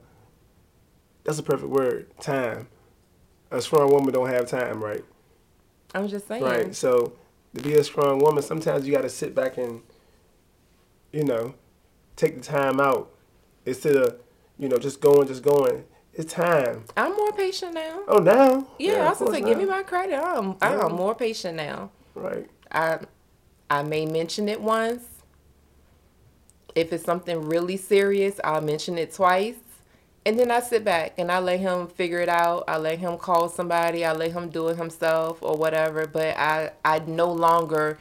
that's 1.23 1.39
a 1.39 1.43
perfect 1.43 1.69
word. 1.69 2.07
Time. 2.19 2.67
A 3.51 3.61
strong 3.61 3.91
woman 3.91 4.13
don't 4.13 4.29
have 4.29 4.49
time, 4.49 4.83
right? 4.83 5.03
I'm 5.93 6.07
just 6.07 6.27
saying. 6.27 6.43
Right. 6.43 6.75
So 6.75 7.13
to 7.55 7.61
be 7.61 7.75
a 7.75 7.83
strong 7.83 8.19
woman, 8.19 8.43
sometimes 8.43 8.85
you 8.85 8.93
got 8.93 9.03
to 9.03 9.09
sit 9.09 9.33
back 9.33 9.57
and, 9.57 9.81
you 11.11 11.23
know, 11.23 11.55
take 12.15 12.35
the 12.35 12.41
time 12.41 12.79
out 12.79 13.11
instead 13.65 13.95
of, 13.95 14.17
you 14.57 14.67
know, 14.67 14.77
just 14.77 14.99
going, 14.99 15.27
just 15.27 15.43
going 15.43 15.85
it's 16.15 16.33
time. 16.33 16.85
I'm 16.95 17.13
more 17.13 17.33
patient 17.33 17.73
now. 17.73 18.03
Oh, 18.07 18.19
now? 18.19 18.65
Yeah, 18.79 18.93
yeah 18.93 19.05
I 19.05 19.09
was 19.09 19.19
gonna 19.19 19.31
say, 19.31 19.41
give 19.41 19.57
me 19.57 19.65
my 19.65 19.83
credit. 19.83 20.17
I'm, 20.17 20.55
yeah. 20.61 20.79
I'm 20.79 20.93
more 20.93 21.13
patient 21.13 21.57
now. 21.57 21.91
Right. 22.13 22.49
I, 22.71 22.99
I 23.69 23.83
may 23.83 24.05
mention 24.05 24.47
it 24.47 24.61
once. 24.61 25.03
If 26.73 26.93
it's 26.93 27.03
something 27.03 27.41
really 27.41 27.75
serious, 27.75 28.39
I'll 28.43 28.61
mention 28.61 28.97
it 28.97 29.13
twice. 29.13 29.55
And 30.25 30.39
then 30.39 30.49
I 30.49 30.59
sit 30.59 30.83
back 30.83 31.13
and 31.19 31.31
I 31.31 31.39
let 31.39 31.59
him 31.59 31.87
figure 31.87 32.19
it 32.19 32.29
out. 32.29 32.63
I 32.67 32.77
let 32.77 32.99
him 32.99 33.17
call 33.17 33.47
somebody. 33.47 34.03
I 34.03 34.13
let 34.13 34.31
him 34.31 34.49
do 34.49 34.69
it 34.69 34.77
himself 34.77 35.37
or 35.43 35.55
whatever. 35.55 36.07
But 36.07 36.35
I, 36.37 36.71
I 36.83 36.99
no 36.99 37.31
longer 37.31 37.99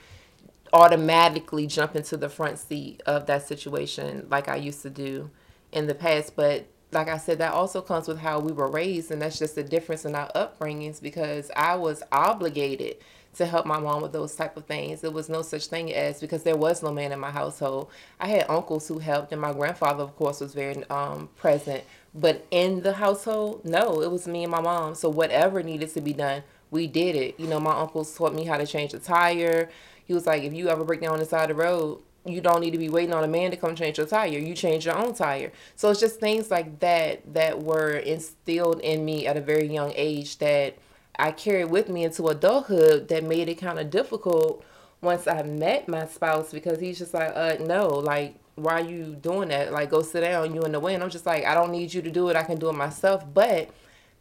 automatically 0.73 1.67
jump 1.67 1.95
into 1.97 2.17
the 2.17 2.29
front 2.29 2.59
seat 2.59 3.03
of 3.07 3.27
that 3.27 3.47
situation 3.47 4.27
like 4.31 4.49
I 4.49 4.57
used 4.57 4.83
to 4.83 4.91
do 4.91 5.31
in 5.73 5.87
the 5.87 5.95
past. 5.95 6.35
But 6.35 6.67
like 6.93 7.09
I 7.09 7.19
said, 7.19 7.39
that 7.39 7.53
also 7.53 7.83
comes 7.83 8.09
with 8.09 8.19
how 8.19 8.39
we 8.41 8.53
were 8.53 8.71
raised, 8.71 9.11
and 9.11 9.21
that's 9.21 9.39
just 9.39 9.55
the 9.57 9.65
difference 9.65 10.05
in 10.05 10.15
our 10.15 10.31
upbringings 10.35 11.03
because 11.03 11.51
I 11.57 11.75
was 11.77 12.03
obligated 12.13 12.97
to 13.35 13.47
help 13.47 13.67
my 13.67 13.81
mom 13.81 14.01
with 14.01 14.13
those 14.13 14.35
type 14.37 14.57
of 14.57 14.65
things. 14.65 15.01
There 15.01 15.11
was 15.11 15.29
no 15.29 15.43
such 15.43 15.67
thing 15.67 15.93
as 15.93 16.21
because 16.21 16.45
there 16.45 16.57
was 16.57 16.83
no 16.83 16.93
man 16.93 17.13
in 17.13 17.19
my 17.19 17.33
household. 17.33 17.91
I 18.21 18.29
had 18.29 18.47
uncles 18.49 18.87
who 18.89 18.99
helped, 19.01 19.33
and 19.33 19.41
my 19.41 19.53
grandfather, 19.53 20.05
of 20.05 20.17
course, 20.17 20.41
was 20.41 20.55
very 20.55 20.85
um, 20.89 21.29
present. 21.37 21.85
But 22.15 22.47
in 22.51 22.83
the 22.83 22.93
household, 22.93 23.65
no, 23.65 24.01
it 24.01 24.11
was 24.11 24.29
me 24.29 24.45
and 24.45 24.51
my 24.51 24.61
mom. 24.61 24.95
So 24.95 25.09
whatever 25.09 25.63
needed 25.63 25.93
to 25.95 26.01
be 26.01 26.13
done, 26.13 26.45
we 26.71 26.87
did 26.87 27.17
it. 27.17 27.41
You 27.41 27.49
know, 27.49 27.59
my 27.59 27.73
uncles 27.73 28.17
taught 28.17 28.35
me 28.35 28.45
how 28.45 28.57
to 28.57 28.67
change 28.67 28.95
a 28.95 28.99
tire. 28.99 29.69
He 30.05 30.15
was 30.15 30.27
like, 30.27 30.43
if 30.43 30.53
you 30.53 30.69
ever 30.69 30.85
break 30.85 31.01
down 31.01 31.15
on 31.15 31.19
the 31.19 31.25
side 31.25 31.51
of 31.51 31.57
the 31.57 31.63
road, 31.63 32.01
you 32.27 32.41
don't 32.41 32.61
need 32.61 32.71
to 32.71 32.79
be 32.79 32.89
waiting 32.89 33.13
on 33.15 33.25
a 33.25 33.29
man 33.29 33.51
to 33.51 33.57
come 33.57 33.75
change 33.75 33.99
your 33.99 34.07
tire. 34.07 34.29
You 34.29 34.55
change 34.55 34.87
your 34.87 34.97
own 34.97 35.15
tire. 35.15 35.53
So 35.77 35.91
it's 35.91 36.01
just 36.01 36.21
things 36.21 36.51
like 36.51 36.81
that 36.81 37.35
that 37.35 37.63
were 37.63 37.97
instilled 37.97 38.81
in 38.81 39.05
me 39.05 39.27
at 39.27 39.37
a 39.37 39.41
very 39.41 39.67
young 39.67 39.93
age 39.95 40.39
that 40.39 40.77
I 41.19 41.33
carried 41.33 41.67
with 41.71 41.89
me 41.89 42.05
into 42.05 42.27
adulthood 42.29 43.09
that 43.09 43.25
made 43.25 43.49
it 43.49 43.57
kind 43.57 43.79
of 43.79 43.91
difficult 43.91 44.65
once 45.01 45.27
I 45.27 45.43
met 45.43 45.87
my 45.87 46.07
spouse 46.07 46.51
because 46.51 46.81
he's 46.81 46.99
just 46.99 47.13
like, 47.13 47.33
uh, 47.35 47.57
no, 47.61 47.89
like, 47.89 48.37
why 48.57 48.81
are 48.81 48.85
you 48.85 49.17
doing 49.21 49.49
that? 49.49 49.73
Like, 49.73 49.91
go 49.91 50.03
sit 50.03 50.21
down, 50.21 50.55
you 50.55 50.63
in 50.63 50.73
the 50.73 50.81
way. 50.81 50.95
And 50.95 51.03
I'm 51.03 51.11
just 51.11 51.27
like, 51.27 51.45
I 51.45 51.55
don't 51.55 51.71
need 51.71 51.93
you 51.93 52.03
to 52.03 52.11
do 52.11 52.29
it. 52.29 52.37
I 52.37 52.43
can 52.43 52.59
do 52.59 52.69
it 52.69 52.75
myself. 52.75 53.25
But 53.33 53.71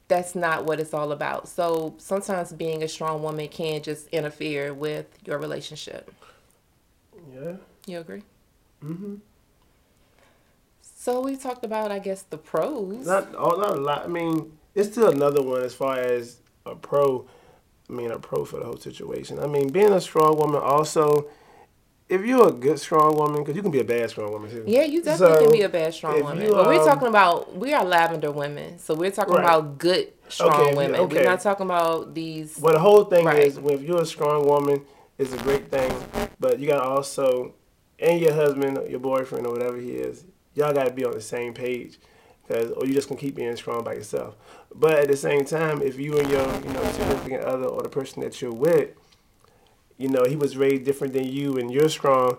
that's 0.08 0.36
not 0.36 0.66
what 0.66 0.80
it's 0.80 0.94
all 0.94 1.12
about. 1.12 1.48
So 1.48 1.96
sometimes 1.98 2.52
being 2.52 2.84
a 2.84 2.88
strong 2.88 3.22
woman 3.22 3.48
can 3.48 3.82
just 3.82 4.08
interfere 4.10 4.74
with 4.74 5.06
your 5.26 5.38
relationship. 5.38 6.14
Yeah. 7.34 7.54
You 7.86 8.00
agree? 8.00 8.24
Mm-hmm. 8.84 9.16
So 10.82 11.22
we 11.22 11.36
talked 11.36 11.66
about, 11.66 11.92
I 11.92 12.00
guess, 12.00 12.24
the 12.24 12.38
pros. 12.38 13.06
Not, 13.06 13.34
oh, 13.38 13.60
not 13.60 13.72
a 13.72 13.82
lot. 13.82 14.04
I 14.04 14.08
mean, 14.08 14.58
it's 14.74 14.92
still 14.92 15.10
another 15.10 15.42
one 15.42 15.62
as 15.62 15.74
far 15.74 15.98
as 15.98 16.38
a 16.66 16.76
pro. 16.76 17.28
I 17.90 17.94
mean, 17.94 18.12
a 18.12 18.20
pro 18.20 18.46
for 18.46 18.58
the 18.58 18.66
whole 18.66 18.78
situation. 18.78 19.40
I 19.40 19.48
mean, 19.48 19.70
being 19.70 19.92
a 19.92 20.02
strong 20.02 20.38
woman 20.38 20.62
also. 20.62 21.28
If 22.14 22.24
you're 22.24 22.48
a 22.48 22.52
good 22.52 22.80
strong 22.80 23.16
woman, 23.18 23.42
because 23.42 23.56
you 23.56 23.64
can 23.64 23.72
be 23.72 23.80
a 23.80 23.84
bad 23.84 24.08
strong 24.08 24.32
woman 24.32 24.52
too. 24.52 24.64
Yeah, 24.68 24.84
you 24.84 25.02
definitely 25.02 25.36
so 25.36 25.44
can 25.46 25.52
be 25.52 25.62
a 25.64 25.70
bad 25.70 25.96
strong 25.96 26.22
woman. 26.22 26.44
You, 26.44 26.52
um, 26.52 26.58
but 26.58 26.68
we're 26.68 26.80
um, 26.80 26.86
talking 26.86 27.08
about 27.08 27.56
we 27.56 27.74
are 27.74 27.84
lavender 27.84 28.32
women, 28.32 28.78
so 28.78 28.94
we're 28.94 29.10
talking 29.10 29.34
right. 29.34 29.44
about 29.44 29.80
good 29.80 30.14
strong 30.30 30.62
okay, 30.62 30.76
women. 30.76 31.00
Okay. 31.02 31.18
We're 31.18 31.24
not 31.24 31.42
talking 31.42 31.66
about 31.66 32.14
these. 32.14 32.60
Well, 32.60 32.74
the 32.74 32.80
whole 32.80 33.06
thing 33.06 33.26
right. 33.26 33.40
is, 33.40 33.58
if 33.58 33.82
you're 33.82 34.04
a 34.04 34.06
strong 34.06 34.46
woman, 34.46 34.86
it's 35.18 35.34
a 35.34 35.38
great 35.38 35.72
thing, 35.72 35.92
but 36.40 36.60
you 36.60 36.68
gotta 36.68 36.84
also 36.84 37.56
and 37.98 38.20
your 38.20 38.34
husband, 38.34 38.78
or 38.78 38.88
your 38.88 39.00
boyfriend, 39.00 39.48
or 39.48 39.54
whatever 39.54 39.78
he 39.78 39.94
is, 39.94 40.26
y'all 40.54 40.74
got 40.74 40.88
to 40.88 40.94
be 40.94 41.06
on 41.06 41.14
the 41.14 41.22
same 41.22 41.54
page, 41.56 41.98
because 42.48 42.70
or 42.74 42.86
you 42.86 42.94
just 42.94 43.10
gonna 43.10 43.20
keep 43.20 43.36
being 43.36 43.56
strong 43.56 43.84
by 43.84 43.94
yourself. 43.94 44.36
But 44.76 45.00
at 45.00 45.08
the 45.08 45.18
same 45.18 45.46
time, 45.46 45.82
if 45.82 46.00
you 46.00 46.20
and 46.20 46.30
your 46.30 46.46
you 46.46 46.74
know 46.74 46.84
significant 46.92 47.44
other 47.44 47.66
or 47.66 47.82
the 47.82 47.90
person 47.90 48.22
that 48.22 48.40
you're 48.40 48.54
with, 48.54 48.92
you 50.04 50.10
know 50.10 50.26
he 50.28 50.36
was 50.36 50.58
raised 50.58 50.84
different 50.84 51.14
than 51.14 51.24
you 51.24 51.58
and 51.58 51.72
you're 51.72 51.90
strong, 51.90 52.38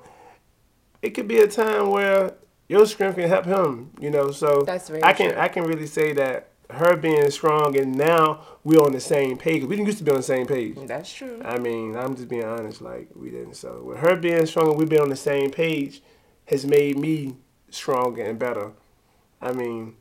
it 1.01 1.11
could 1.11 1.27
be 1.27 1.39
a 1.39 1.49
time 1.49 1.91
where 1.91 2.35
your 2.69 2.85
strength 2.87 3.17
can 3.17 3.29
help 3.29 3.47
him. 3.47 3.91
You 3.99 4.11
know, 4.11 4.31
so 4.31 4.63
That's 4.67 4.91
I 4.91 5.13
can 5.15 5.31
true. 5.31 5.41
I 5.41 5.49
can 5.49 5.65
really 5.65 5.87
say 5.87 6.13
that 6.13 6.51
her 6.71 6.97
being 6.97 7.31
strong 7.31 7.79
and 7.79 7.97
now 7.97 8.43
we're 8.65 8.83
on 8.83 8.93
the 8.93 9.01
same 9.01 9.37
page. 9.39 9.65
We 9.65 9.77
didn't 9.77 9.87
used 9.87 9.99
to 9.99 10.05
be 10.05 10.11
on 10.11 10.19
the 10.19 10.23
same 10.23 10.47
page. 10.47 10.77
That's 10.87 11.13
true. 11.13 11.41
I 11.45 11.59
mean, 11.59 11.97
I'm 11.97 12.15
just 12.15 12.29
being 12.29 12.45
honest. 12.45 12.83
Like 12.83 13.09
we 13.15 13.31
didn't. 13.31 13.55
So 13.55 13.83
with 13.83 13.99
her 13.99 14.15
being 14.17 14.45
strong 14.47 14.69
and 14.69 14.79
we 14.79 14.85
been 14.85 15.01
on 15.01 15.09
the 15.09 15.17
same 15.17 15.51
page 15.51 16.03
has 16.47 16.67
made 16.67 16.99
me 16.99 17.37
stronger 17.71 18.23
and 18.23 18.39
better. 18.39 18.73
I 19.41 19.53
mean, 19.53 19.97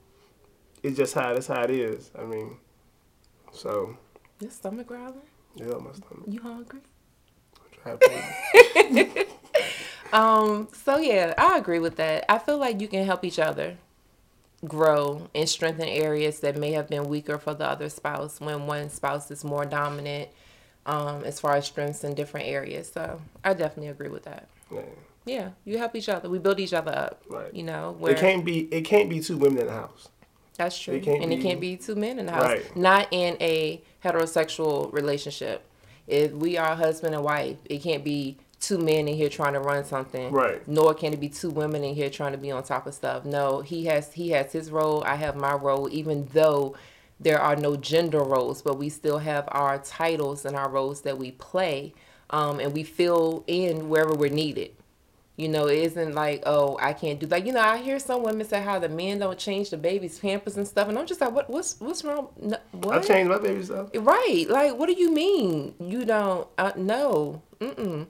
it's 0.84 0.98
just 0.98 1.13
how 1.13 1.34
that's 1.34 1.48
how 1.48 1.63
it 1.63 1.70
is. 1.70 2.12
I 2.20 2.24
mean, 2.24 2.58
so. 3.51 3.98
Your 4.41 4.51
stomach 4.51 4.88
growling? 4.88 5.22
Yeah, 5.55 5.77
my 5.77 5.93
stomach. 5.93 6.25
You 6.27 6.41
hungry? 6.41 6.82
um. 10.13 10.68
So 10.72 10.98
yeah, 10.98 11.34
I 11.38 11.58
agree 11.58 11.80
with 11.80 11.98
that. 11.98 12.32
I 12.32 12.40
feel 12.40 12.58
like 12.58 12.82
you 12.82 12.88
can 12.88 13.06
help 13.06 13.24
each 13.24 13.40
other 13.40 13.78
grow 14.68 15.30
and 15.36 15.48
strengthen 15.48 15.90
areas 15.90 16.40
that 16.40 16.58
may 16.58 16.72
have 16.72 16.88
been 16.88 17.10
weaker 17.10 17.38
for 17.38 17.54
the 17.54 17.68
other 17.68 17.90
spouse 17.90 18.40
when 18.40 18.66
one 18.66 18.90
spouse 18.90 19.30
is 19.30 19.44
more 19.44 19.66
dominant 19.66 20.30
um, 20.86 21.24
as 21.24 21.40
far 21.40 21.56
as 21.56 21.66
strengths 21.66 22.04
in 22.04 22.13
different 22.13 22.48
areas. 22.48 22.92
So 22.92 23.22
I 23.44 23.54
definitely 23.54 23.90
agree 23.90 24.10
with 24.10 24.24
that. 24.24 24.48
Yeah. 24.72 24.82
Yeah, 25.25 25.52
you 25.63 25.78
help 25.78 25.96
each 25.96 26.10
other. 26.10 26.30
We 26.30 26.40
build 26.40 26.60
each 26.60 26.74
other 26.74 26.94
up. 26.94 27.24
Right. 27.30 27.54
You 27.54 27.63
know, 27.63 27.96
where 27.98 28.12
it 28.12 28.18
can't 28.18 28.44
be 28.44 28.68
it 28.74 28.82
can't 28.82 29.10
be 29.10 29.22
two 29.22 29.38
women 29.38 29.60
in 29.60 29.68
the 29.68 29.74
house. 29.74 30.10
That's 30.58 30.78
true. 30.78 30.96
It 30.96 31.08
and 31.08 31.30
be, 31.30 31.36
it 31.36 31.42
can't 31.42 31.62
be 31.62 31.78
two 31.78 31.96
men 31.96 32.20
in 32.20 32.25
the 32.25 32.34
house. 32.34 32.44
Right. 32.44 32.75
Not 32.75 33.08
in 33.12 33.38
a 33.40 33.82
heterosexual 34.04 34.92
relationship. 34.92 35.66
If 36.08 36.32
we 36.34 36.58
are 36.58 36.76
husband 36.76 37.16
and 37.16 37.24
wife, 37.24 37.58
it 37.66 37.80
can't 37.82 38.04
be 38.04 38.38
two 38.60 38.78
men 38.78 39.08
in 39.08 39.16
here 39.16 39.30
trying 39.30 39.54
to 39.54 39.60
run 39.60 39.84
something. 39.84 40.32
Right. 40.32 40.66
Nor 40.68 40.94
can 40.94 41.14
it 41.14 41.20
be 41.20 41.30
two 41.30 41.50
women 41.50 41.84
in 41.84 41.96
here 41.96 42.10
trying 42.10 42.32
to 42.32 42.38
be 42.38 42.52
on 42.52 42.64
top 42.64 42.88
of 42.88 42.94
stuff. 42.94 43.26
No, 43.26 43.62
he 43.62 43.86
has 43.86 44.14
he 44.14 44.30
has 44.30 44.52
his 44.52 44.72
role. 44.72 45.04
I 45.06 45.16
have 45.16 45.36
my 45.36 45.54
role. 45.54 45.90
Even 45.92 46.28
though 46.34 46.76
there 47.20 47.40
are 47.40 47.56
no 47.56 47.76
gender 47.76 48.22
roles, 48.22 48.62
but 48.62 48.78
we 48.78 48.90
still 48.90 49.20
have 49.20 49.48
our 49.52 49.78
titles 49.80 50.46
and 50.46 50.56
our 50.56 50.70
roles 50.70 51.02
that 51.02 51.18
we 51.18 51.32
play, 51.32 51.94
um, 52.30 52.60
and 52.60 52.74
we 52.74 52.84
fill 52.84 53.44
in 53.48 53.90
wherever 53.90 54.14
we're 54.14 54.30
needed. 54.30 54.72
You 55.36 55.48
know, 55.48 55.66
it 55.66 55.80
isn't 55.80 56.13
like, 56.13 56.44
oh, 56.46 56.78
I 56.80 56.94
can't 56.94 57.20
do 57.20 57.25
like 57.25 57.46
you 57.46 57.54
know. 57.54 57.60
I 57.60 57.78
hear 57.78 57.98
some 57.98 58.22
women 58.22 58.46
say 58.46 58.62
how 58.62 58.78
the 58.78 58.88
men 58.88 59.18
don't 59.18 59.38
change 59.38 59.72
the 59.72 59.78
baby's 59.78 60.20
pampers 60.20 60.58
and 60.58 60.68
stuff, 60.68 60.88
and 60.88 60.98
I'm 60.98 61.08
just 61.08 61.22
like, 61.22 61.32
what, 61.32 61.50
what's 61.50 61.80
what's 61.80 62.04
wrong? 62.04 62.28
No, 62.40 62.58
what? 62.72 62.98
I 62.98 63.02
changed 63.02 63.32
my 63.32 63.40
baby's 63.40 63.66
stuff. 63.66 63.90
Right? 63.96 64.46
Like, 64.48 64.78
what 64.78 64.86
do 64.86 64.94
you 64.94 65.12
mean? 65.12 65.74
You 65.80 66.06
don't? 66.06 66.48
Uh, 66.58 66.74
no. 66.75 67.42
Mm 67.60 67.75
mm. 67.75 68.08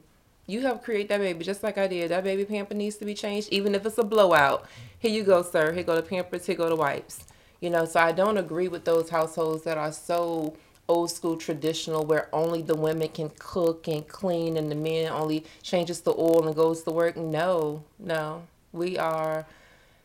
You 0.47 0.59
help 0.59 0.83
create 0.83 1.07
that 1.07 1.19
baby 1.19 1.45
just 1.45 1.63
like 1.63 1.77
I 1.77 1.87
did. 1.87 2.11
That 2.11 2.25
baby 2.25 2.43
pamper 2.43 2.73
needs 2.73 2.97
to 2.97 3.05
be 3.05 3.13
changed, 3.13 3.47
even 3.51 3.73
if 3.73 3.85
it's 3.85 3.97
a 3.97 4.03
blowout. 4.03 4.65
Here 4.99 5.11
you 5.11 5.23
go, 5.23 5.41
sir. 5.43 5.71
Here 5.71 5.83
go 5.83 5.95
the 5.95 6.01
pampers. 6.01 6.45
Here 6.45 6.55
go 6.55 6.67
the 6.67 6.75
wipes. 6.75 7.25
You 7.61 7.69
know, 7.69 7.85
so 7.85 8.01
I 8.01 8.11
don't 8.11 8.37
agree 8.37 8.67
with 8.67 8.83
those 8.83 9.09
households 9.09 9.63
that 9.63 9.77
are 9.77 9.93
so 9.93 10.57
old 10.87 11.09
school 11.11 11.37
traditional 11.37 12.05
where 12.05 12.27
only 12.33 12.61
the 12.61 12.75
women 12.75 13.07
can 13.07 13.31
cook 13.39 13.87
and 13.87 14.07
clean 14.07 14.57
and 14.57 14.69
the 14.69 14.75
men 14.75 15.11
only 15.11 15.45
changes 15.61 16.01
the 16.01 16.11
oil 16.11 16.45
and 16.45 16.55
goes 16.55 16.83
to 16.83 16.91
work. 16.91 17.15
No, 17.15 17.83
no. 17.99 18.43
We 18.71 18.97
are 18.97 19.45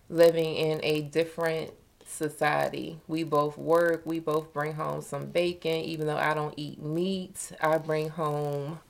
living 0.08 0.54
in 0.54 0.80
a 0.82 1.02
different 1.02 1.72
society. 2.06 2.98
We 3.08 3.22
both 3.24 3.58
work, 3.58 4.02
we 4.04 4.20
both 4.20 4.52
bring 4.52 4.74
home 4.74 5.02
some 5.02 5.26
bacon, 5.26 5.76
even 5.76 6.06
though 6.06 6.16
I 6.16 6.34
don't 6.34 6.54
eat 6.56 6.80
meat. 6.82 7.52
I 7.60 7.78
bring 7.78 8.08
home 8.10 8.80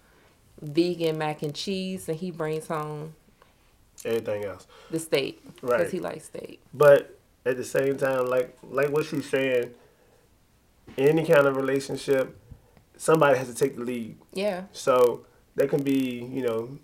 vegan 0.61 1.17
mac 1.19 1.43
and 1.43 1.55
cheese 1.55 2.09
and 2.09 2.19
he 2.19 2.31
brings 2.33 2.67
home 2.67 3.15
Everything 4.05 4.45
else. 4.45 4.67
the 4.91 4.99
steak 4.99 5.41
right? 5.63 5.79
because 5.79 5.93
he 5.93 6.01
likes 6.01 6.25
steak. 6.27 6.61
But 6.75 7.17
at 7.47 7.57
the 7.57 7.65
same 7.65 7.97
time, 7.97 8.27
like 8.27 8.57
like 8.71 8.91
what 8.91 9.07
she's 9.07 9.29
saying, 9.29 9.71
any 10.97 11.25
kind 11.25 11.47
of 11.47 11.57
relationship, 11.57 12.37
somebody 12.97 13.39
has 13.39 13.49
to 13.49 13.55
take 13.55 13.77
the 13.77 13.83
lead. 13.83 14.17
Yeah. 14.33 14.65
So 14.73 15.27
that 15.57 15.69
can 15.69 15.83
be, 15.83 16.29
you 16.33 16.43
know, 16.43 16.79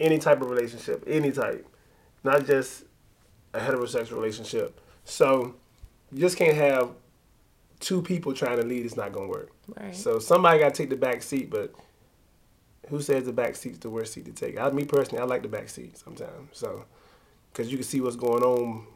any 0.00 0.18
type 0.18 0.42
of 0.42 0.50
relationship, 0.50 1.04
any 1.06 1.32
type, 1.32 1.66
not 2.24 2.46
just 2.46 2.84
a 3.54 3.60
heterosexual 3.60 4.12
relationship. 4.12 4.80
So 5.04 5.54
you 6.10 6.20
just 6.20 6.36
can't 6.36 6.56
have 6.56 6.90
two 7.80 8.02
people 8.02 8.32
trying 8.32 8.58
to 8.58 8.66
lead. 8.66 8.84
It's 8.84 8.96
not 8.96 9.12
gonna 9.12 9.28
work. 9.28 9.50
Right. 9.76 9.94
So 9.94 10.18
somebody 10.18 10.58
got 10.58 10.74
to 10.74 10.82
take 10.82 10.90
the 10.90 10.96
back 10.96 11.22
seat, 11.22 11.50
but 11.50 11.74
who 12.88 13.00
says 13.00 13.24
the 13.24 13.32
back 13.32 13.56
seat's 13.56 13.78
the 13.78 13.90
worst 13.90 14.12
seat 14.12 14.24
to 14.26 14.32
take? 14.32 14.58
I, 14.58 14.70
me 14.70 14.84
personally, 14.84 15.20
I 15.20 15.24
like 15.24 15.42
the 15.42 15.48
back 15.48 15.68
seat 15.68 15.96
sometimes. 15.96 16.50
So 16.52 16.84
because 17.52 17.70
you 17.70 17.78
can 17.78 17.84
see 17.84 18.00
what's 18.00 18.16
going 18.16 18.42
on 18.42 18.86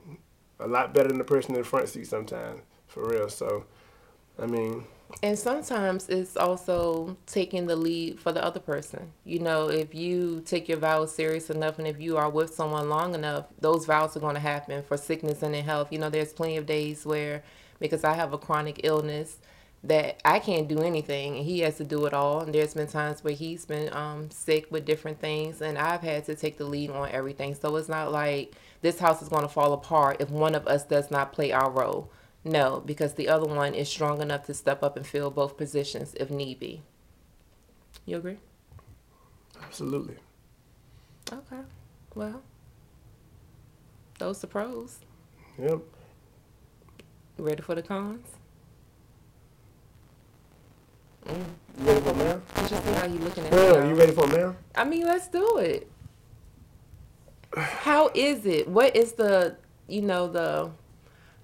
a 0.60 0.66
lot 0.66 0.94
better 0.94 1.08
than 1.08 1.18
the 1.18 1.24
person 1.24 1.54
in 1.54 1.60
the 1.60 1.66
front 1.66 1.88
seat 1.88 2.06
sometimes, 2.06 2.60
for 2.86 3.06
real. 3.08 3.28
So 3.28 3.64
I 4.38 4.46
mean, 4.46 4.84
And 5.22 5.38
sometimes 5.38 6.08
it's 6.08 6.36
also 6.36 7.16
taking 7.26 7.66
the 7.66 7.76
lead 7.76 8.20
for 8.20 8.32
the 8.32 8.44
other 8.44 8.60
person. 8.60 9.12
You 9.24 9.40
know, 9.40 9.68
if 9.68 9.94
you 9.94 10.42
take 10.46 10.68
your 10.68 10.78
vows 10.78 11.14
serious 11.14 11.50
enough 11.50 11.78
and 11.78 11.88
if 11.88 12.00
you 12.00 12.16
are 12.16 12.30
with 12.30 12.54
someone 12.54 12.88
long 12.88 13.14
enough, 13.14 13.46
those 13.60 13.86
vows 13.86 14.16
are 14.16 14.20
going 14.20 14.34
to 14.34 14.40
happen 14.40 14.82
for 14.82 14.96
sickness 14.96 15.42
and 15.42 15.54
in 15.54 15.64
health. 15.64 15.92
You 15.92 15.98
know, 15.98 16.10
there's 16.10 16.32
plenty 16.32 16.56
of 16.58 16.66
days 16.66 17.06
where, 17.06 17.42
because 17.80 18.04
I 18.04 18.14
have 18.14 18.32
a 18.32 18.38
chronic 18.38 18.80
illness, 18.84 19.38
that 19.84 20.20
I 20.24 20.38
can't 20.40 20.68
do 20.68 20.80
anything 20.80 21.36
and 21.36 21.44
he 21.44 21.60
has 21.60 21.76
to 21.78 21.84
do 21.84 22.06
it 22.06 22.14
all. 22.14 22.40
And 22.40 22.54
there's 22.54 22.74
been 22.74 22.88
times 22.88 23.22
where 23.24 23.34
he's 23.34 23.64
been 23.64 23.92
um, 23.94 24.30
sick 24.30 24.66
with 24.70 24.84
different 24.84 25.20
things 25.20 25.62
and 25.62 25.78
I've 25.78 26.02
had 26.02 26.24
to 26.26 26.34
take 26.34 26.58
the 26.58 26.64
lead 26.64 26.90
on 26.90 27.10
everything. 27.10 27.54
So 27.54 27.76
it's 27.76 27.88
not 27.88 28.12
like 28.12 28.54
this 28.82 28.98
house 28.98 29.22
is 29.22 29.28
going 29.28 29.42
to 29.42 29.48
fall 29.48 29.72
apart 29.72 30.18
if 30.20 30.30
one 30.30 30.54
of 30.54 30.66
us 30.66 30.84
does 30.84 31.10
not 31.10 31.32
play 31.32 31.52
our 31.52 31.70
role. 31.70 32.10
No, 32.46 32.80
because 32.86 33.14
the 33.14 33.28
other 33.28 33.44
one 33.44 33.74
is 33.74 33.88
strong 33.88 34.22
enough 34.22 34.46
to 34.46 34.54
step 34.54 34.84
up 34.84 34.96
and 34.96 35.04
fill 35.04 35.30
both 35.30 35.56
positions 35.56 36.14
if 36.14 36.30
need 36.30 36.60
be. 36.60 36.82
You 38.04 38.18
agree? 38.18 38.38
absolutely. 39.64 40.14
Okay. 41.32 41.62
Well, 42.14 42.40
those 44.20 44.40
the 44.40 44.46
pros. 44.46 45.00
Yep. 45.58 45.80
Ready 47.36 47.62
for 47.62 47.74
the 47.74 47.82
cons? 47.82 48.28
Mm. 51.26 51.44
You 51.80 51.84
ready 51.84 52.00
for 52.00 52.10
a 52.10 52.14
man? 52.14 52.42
Let's 52.54 52.70
just 52.70 52.86
see 52.86 52.92
how 52.92 53.06
you 53.06 53.18
looking 53.18 53.44
at. 53.44 53.52
Yeah, 53.52 53.72
now. 53.72 53.88
you 53.88 53.94
ready 53.96 54.12
for 54.12 54.24
a 54.24 54.28
man? 54.28 54.56
I 54.76 54.84
mean, 54.84 55.04
let's 55.04 55.26
do 55.26 55.58
it. 55.58 55.90
How 57.56 58.12
is 58.14 58.46
it? 58.46 58.68
What 58.68 58.94
is 58.94 59.14
the, 59.14 59.56
you 59.88 60.02
know, 60.02 60.28
the, 60.28 60.70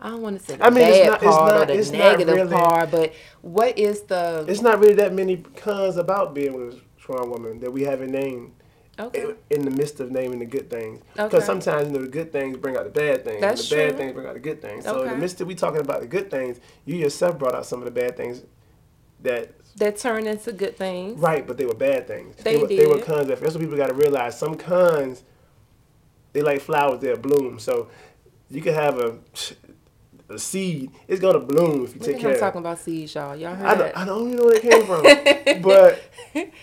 I 0.05 0.11
don't 0.11 0.21
want 0.23 0.41
to 0.41 0.45
say 0.45 0.57
the 0.57 0.65
I 0.67 0.71
mean, 0.71 0.85
it's 0.89 0.99
bad 0.99 1.07
not- 1.07 1.23
it's 1.23 1.25
not- 1.25 1.63
or 1.63 1.67
the 1.67 1.75
it's 1.79 1.91
negative 1.93 2.35
really- 2.35 2.51
part, 2.57 2.91
but 2.91 3.13
what 3.41 3.79
is 3.79 4.03
the, 4.03 4.45
It's 4.49 4.61
not 4.61 4.81
really 4.81 4.95
that 4.95 5.13
many 5.15 5.37
cons 5.57 5.97
about 5.97 6.35
being 6.35 6.53
with 6.55 6.75
a 6.75 6.81
strong 7.01 7.31
woman 7.31 7.61
that 7.61 7.71
we 7.73 7.83
haven't 7.85 8.11
named 8.11 8.51
okay. 8.99 9.23
in, 9.51 9.61
in 9.61 9.65
the 9.65 9.71
midst 9.71 10.01
of 10.01 10.11
naming 10.11 10.41
the 10.41 10.45
good 10.45 10.69
things. 10.69 11.01
Okay. 11.15 11.25
Because 11.25 11.45
sometimes 11.45 11.87
you 11.87 11.93
know 11.93 12.03
the 12.03 12.09
good 12.11 12.33
things 12.33 12.57
bring 12.57 12.77
out 12.77 12.83
the 12.85 12.91
bad 12.91 13.25
things, 13.25 13.41
That's 13.41 13.71
and 13.71 13.81
the 13.81 13.87
bad 13.87 13.97
things 13.97 14.13
bring 14.13 14.27
out 14.27 14.35
the 14.35 14.41
good 14.41 14.61
things. 14.61 14.85
So 14.85 15.03
in 15.03 15.11
the 15.11 15.17
midst 15.17 15.41
of 15.41 15.47
we 15.47 15.55
talking 15.55 15.81
about 15.81 16.01
the 16.01 16.09
good 16.09 16.31
things, 16.33 16.59
you 16.85 16.97
yourself 16.97 17.39
brought 17.39 17.55
out 17.55 17.65
some 17.65 17.79
of 17.79 17.85
the 17.85 17.93
bad 17.93 18.17
things 18.17 18.43
that 19.23 19.53
That 19.77 19.99
turn 19.99 20.27
into 20.27 20.53
good 20.53 20.77
things. 20.77 21.17
right, 21.21 21.47
but 21.47 21.57
they 21.59 21.65
were 21.65 21.75
bad 21.75 22.09
things. 22.09 22.35
They 22.43 22.57
were, 22.57 22.67
They 22.67 22.87
were 22.87 22.97
did. 22.97 23.05
cons. 23.05 23.29
That's 23.29 23.41
what 23.41 23.61
people 23.61 23.77
got 23.77 23.89
to 23.89 23.95
realize. 23.95 24.37
Some 24.37 24.57
cons, 24.57 25.23
they 26.33 26.41
like 26.43 26.61
flowers, 26.61 26.99
they'll 27.01 27.17
bloom. 27.17 27.61
So 27.61 27.89
you 28.51 28.61
can 28.61 28.75
have 28.75 28.99
a 28.99 29.17
a 30.33 30.39
seed, 30.39 30.91
it's 31.09 31.21
gonna 31.21 31.39
bloom 31.41 31.85
if 31.85 31.95
you 31.95 32.01
take 32.01 32.19
care. 32.19 32.33
it. 32.33 32.41
talking 32.41 32.61
about 32.61 32.79
seeds, 32.79 33.15
y'all. 33.15 33.37
Y'all 33.37 33.55
heard 33.55 33.67
I 33.67 33.75
don't, 33.75 33.79
that? 33.87 33.99
I 33.99 34.05
don't 34.05 34.27
even 34.29 34.37
know 34.37 34.45
where 34.45 34.57
it 34.57 34.63
came 34.63 34.87
from. 34.87 35.03
but 35.63 36.03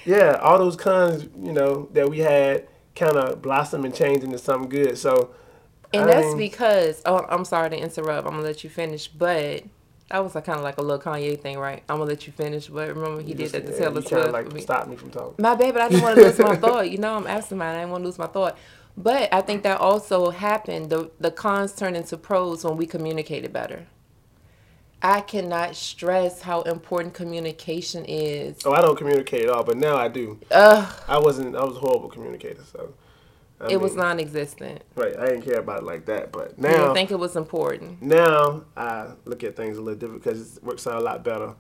yeah, 0.06 0.40
all 0.42 0.58
those 0.58 0.76
cons, 0.76 1.28
you 1.42 1.54
know, 1.54 1.90
that 1.94 2.10
we 2.10 2.20
had 2.20 2.68
kind 2.96 3.18
of 3.18 3.42
blossom 3.42 3.86
and 3.86 3.94
change 3.94 4.24
into 4.24 4.38
something 4.38 4.70
good. 4.70 4.98
So, 4.98 5.32
And 5.94 6.04
I 6.04 6.06
that's 6.06 6.28
mean, 6.28 6.38
because 6.38 7.02
oh, 7.06 7.26
I'm 7.30 7.46
sorry 7.46 7.70
to 7.72 7.78
interrupt. 7.78 8.28
I'm 8.28 8.34
gonna 8.34 8.44
let 8.44 8.64
you 8.64 8.70
finish, 8.70 9.08
but 9.08 9.64
that 10.10 10.24
was 10.24 10.34
like 10.34 10.46
kind 10.46 10.58
of 10.58 10.64
like 10.64 10.78
a 10.78 10.82
little 10.82 11.00
Kanye 11.00 11.40
thing, 11.40 11.60
right? 11.60 11.84
I'm 11.88 11.98
gonna 11.98 12.10
let 12.10 12.26
you 12.26 12.34
finish, 12.34 12.68
but 12.68 12.90
remember 12.90 13.22
he 13.22 13.34
did 13.34 13.52
that 13.52 13.66
to 13.68 13.72
yeah, 13.72 13.90
you 13.90 14.02
kinda 14.02 14.32
like 14.32 14.60
stop 14.62 14.88
me 14.88 14.96
from 14.96 15.12
talking. 15.12 15.36
My 15.38 15.56
bad, 15.56 15.74
but 15.74 15.82
I 15.84 15.90
didn't 15.90 16.02
want 16.04 16.18
to 16.18 16.26
lose 16.26 16.40
my 16.40 16.56
thought. 16.56 16.90
You 16.90 16.98
know, 16.98 17.16
I'm 17.16 17.28
absent 17.28 17.60
minded. 17.60 17.78
I 17.78 17.82
didn't 17.82 17.92
want 17.92 18.02
to 18.04 18.08
lose 18.08 18.18
my 18.20 18.28
thought. 18.28 18.58
But 19.00 19.34
I 19.34 19.40
think 19.40 19.64
that 19.64 19.80
also 19.80 20.30
happened. 20.32 20.90
The 20.90 21.10
the 21.22 21.32
cons 21.32 21.74
turned 21.74 21.96
into 21.96 22.18
pros 22.18 22.66
when 22.66 22.76
we 22.76 22.86
communicated 22.86 23.54
better. 23.54 23.88
I 25.02 25.22
cannot 25.22 25.78
stress 25.78 26.42
how 26.42 26.62
important 26.64 27.14
communication 27.14 28.04
is. 28.04 28.58
Oh, 28.66 28.74
I 28.74 28.82
don't 28.82 28.98
communicate 28.98 29.44
at 29.46 29.50
all, 29.50 29.64
but 29.64 29.78
now 29.78 29.96
I 29.96 30.10
do. 30.10 30.38
Ugh, 30.52 30.94
I 31.08 31.18
wasn't. 31.18 31.56
I 31.56 31.64
was 31.64 31.78
a 31.78 31.80
horrible 31.80 32.10
communicator, 32.10 32.62
so. 32.70 32.94
I 33.62 33.72
it 33.72 33.82
was 33.82 33.92
mean, 33.92 34.00
non-existent. 34.02 34.84
right. 34.96 35.18
I 35.18 35.26
didn't 35.28 35.42
care 35.42 35.60
about 35.60 35.80
it 35.80 35.86
like 35.86 36.06
that, 36.06 36.32
but 36.32 36.58
now 36.58 36.70
I 36.70 36.72
didn't 36.78 36.94
think 36.94 37.12
it 37.12 37.20
was 37.20 37.36
important. 37.36 38.02
now 38.02 38.64
I 38.78 39.12
look 39.26 39.44
at 39.44 39.56
things 39.58 39.78
a 39.78 39.82
little 39.82 40.00
different 40.00 40.24
because 40.24 40.58
it 40.58 40.64
works 40.64 40.88
out 40.88 40.96
a 40.96 41.00
lot 41.02 41.24
better 41.26 41.56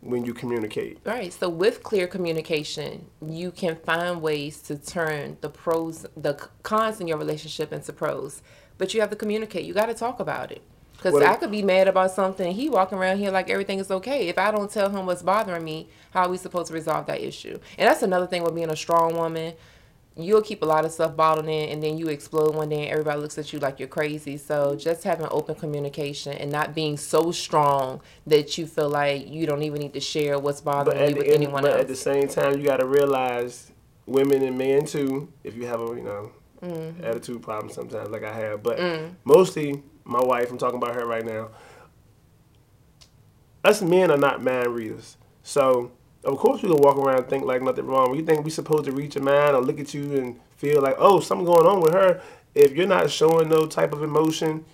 when 0.00 0.24
you 0.24 0.32
communicate. 0.32 0.98
Right. 1.04 1.32
So 1.32 1.48
with 1.48 1.82
clear 1.82 2.06
communication, 2.06 3.06
you 3.26 3.50
can 3.50 3.76
find 3.76 4.22
ways 4.22 4.60
to 4.62 4.76
turn 4.76 5.36
the 5.40 5.50
pros, 5.50 6.06
the 6.16 6.34
cons 6.62 7.00
in 7.00 7.08
your 7.08 7.18
relationship 7.18 7.72
into 7.72 7.92
pros. 7.92 8.42
But 8.78 8.94
you 8.94 9.00
have 9.00 9.10
to 9.10 9.16
communicate. 9.16 9.64
You 9.64 9.74
got 9.74 9.86
to 9.86 9.94
talk 9.94 10.20
about 10.20 10.52
it. 10.52 10.62
Because 11.00 11.14
Well, 11.14 11.30
I 11.30 11.36
could 11.36 11.50
be 11.50 11.62
mad 11.62 11.88
about 11.88 12.10
something, 12.10 12.46
and 12.46 12.54
he 12.54 12.68
walking 12.68 12.98
around 12.98 13.18
here 13.18 13.30
like 13.30 13.48
everything 13.48 13.78
is 13.78 13.90
okay. 13.90 14.28
If 14.28 14.36
I 14.36 14.50
don't 14.50 14.70
tell 14.70 14.90
him 14.90 15.06
what's 15.06 15.22
bothering 15.22 15.64
me, 15.64 15.88
how 16.10 16.24
are 16.24 16.28
we 16.28 16.36
supposed 16.36 16.68
to 16.68 16.74
resolve 16.74 17.06
that 17.06 17.22
issue? 17.22 17.58
And 17.78 17.88
that's 17.88 18.02
another 18.02 18.26
thing 18.26 18.42
with 18.42 18.54
being 18.54 18.70
a 18.70 18.76
strong 18.76 19.14
woman. 19.16 19.54
You'll 20.22 20.42
keep 20.42 20.62
a 20.62 20.66
lot 20.66 20.84
of 20.84 20.92
stuff 20.92 21.16
bottled 21.16 21.46
in, 21.48 21.68
and 21.70 21.82
then 21.82 21.98
you 21.98 22.08
explode 22.08 22.54
one 22.54 22.68
day, 22.68 22.82
and 22.82 22.90
everybody 22.90 23.20
looks 23.20 23.38
at 23.38 23.52
you 23.52 23.58
like 23.58 23.78
you're 23.78 23.88
crazy. 23.88 24.36
So 24.36 24.74
just 24.76 25.04
having 25.04 25.26
open 25.30 25.54
communication 25.54 26.32
and 26.34 26.50
not 26.50 26.74
being 26.74 26.96
so 26.96 27.32
strong 27.32 28.00
that 28.26 28.56
you 28.58 28.66
feel 28.66 28.88
like 28.88 29.28
you 29.28 29.46
don't 29.46 29.62
even 29.62 29.80
need 29.80 29.92
to 29.94 30.00
share 30.00 30.38
what's 30.38 30.60
bothering 30.60 31.10
you 31.10 31.16
with 31.16 31.26
end, 31.26 31.34
anyone 31.34 31.62
but 31.62 31.72
else. 31.72 31.80
at 31.82 31.88
the 31.88 31.96
same 31.96 32.28
time, 32.28 32.58
you 32.58 32.64
got 32.64 32.78
to 32.78 32.86
realize 32.86 33.72
women 34.06 34.42
and 34.42 34.56
men 34.58 34.84
too. 34.84 35.32
If 35.44 35.54
you 35.56 35.66
have 35.66 35.80
a 35.80 35.86
you 35.96 36.02
know 36.02 36.32
Mm-hmm. 36.62 37.02
attitude 37.04 37.40
problem 37.42 37.72
sometimes, 37.72 38.10
like 38.10 38.22
I 38.22 38.34
have, 38.34 38.62
but 38.62 38.78
Mm. 38.78 39.14
mostly 39.24 39.82
my 40.04 40.20
wife. 40.22 40.50
I'm 40.50 40.58
talking 40.58 40.76
about 40.76 40.94
her 40.94 41.06
right 41.06 41.24
now. 41.24 41.48
Us 43.64 43.82
men 43.82 44.10
are 44.10 44.16
not 44.18 44.42
mind 44.42 44.68
readers, 44.74 45.16
so 45.42 45.92
of 46.24 46.38
course 46.38 46.62
we 46.62 46.68
can 46.68 46.78
walk 46.78 46.96
around 46.96 47.18
and 47.18 47.28
think 47.28 47.44
like 47.44 47.62
nothing 47.62 47.86
wrong. 47.86 48.10
We 48.10 48.22
think 48.22 48.44
we 48.44 48.50
supposed 48.50 48.84
to 48.84 48.92
read 48.92 49.14
your 49.14 49.24
mind 49.24 49.56
or 49.56 49.62
look 49.62 49.80
at 49.80 49.94
you 49.94 50.16
and 50.16 50.38
feel 50.56 50.82
like 50.82 50.96
oh 50.98 51.20
something 51.20 51.46
going 51.46 51.66
on 51.66 51.80
with 51.80 51.92
her. 51.92 52.22
If 52.54 52.72
you're 52.72 52.86
not 52.86 53.10
showing 53.10 53.48
no 53.48 53.66
type 53.66 53.92
of 53.92 54.02
emotion, 54.02 54.64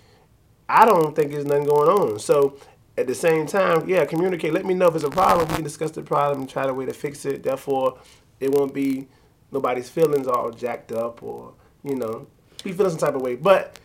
I 0.67 0.85
don't 0.85 1.15
think 1.15 1.31
there's 1.31 1.45
nothing 1.45 1.65
going 1.65 1.89
on. 1.89 2.19
So 2.19 2.57
at 2.97 3.07
the 3.07 3.15
same 3.15 3.45
time, 3.45 3.87
yeah, 3.87 4.05
communicate. 4.05 4.53
Let 4.53 4.65
me 4.65 4.73
know 4.73 4.87
if 4.87 4.95
it's 4.95 5.03
a 5.03 5.09
problem. 5.09 5.47
We 5.47 5.55
can 5.55 5.63
discuss 5.63 5.91
the 5.91 6.01
problem 6.01 6.41
and 6.41 6.49
try 6.49 6.65
the 6.65 6.73
way 6.73 6.85
to 6.85 6.93
fix 6.93 7.25
it. 7.25 7.43
Therefore, 7.43 7.99
it 8.39 8.51
won't 8.51 8.73
be 8.73 9.07
nobody's 9.51 9.89
feelings 9.89 10.27
all 10.27 10.51
jacked 10.51 10.91
up 10.91 11.23
or 11.23 11.53
you 11.83 11.95
know 11.95 12.27
be 12.63 12.71
feeling 12.71 12.89
some 12.89 12.99
type 12.99 13.15
of 13.15 13.21
way. 13.21 13.35
But 13.35 13.79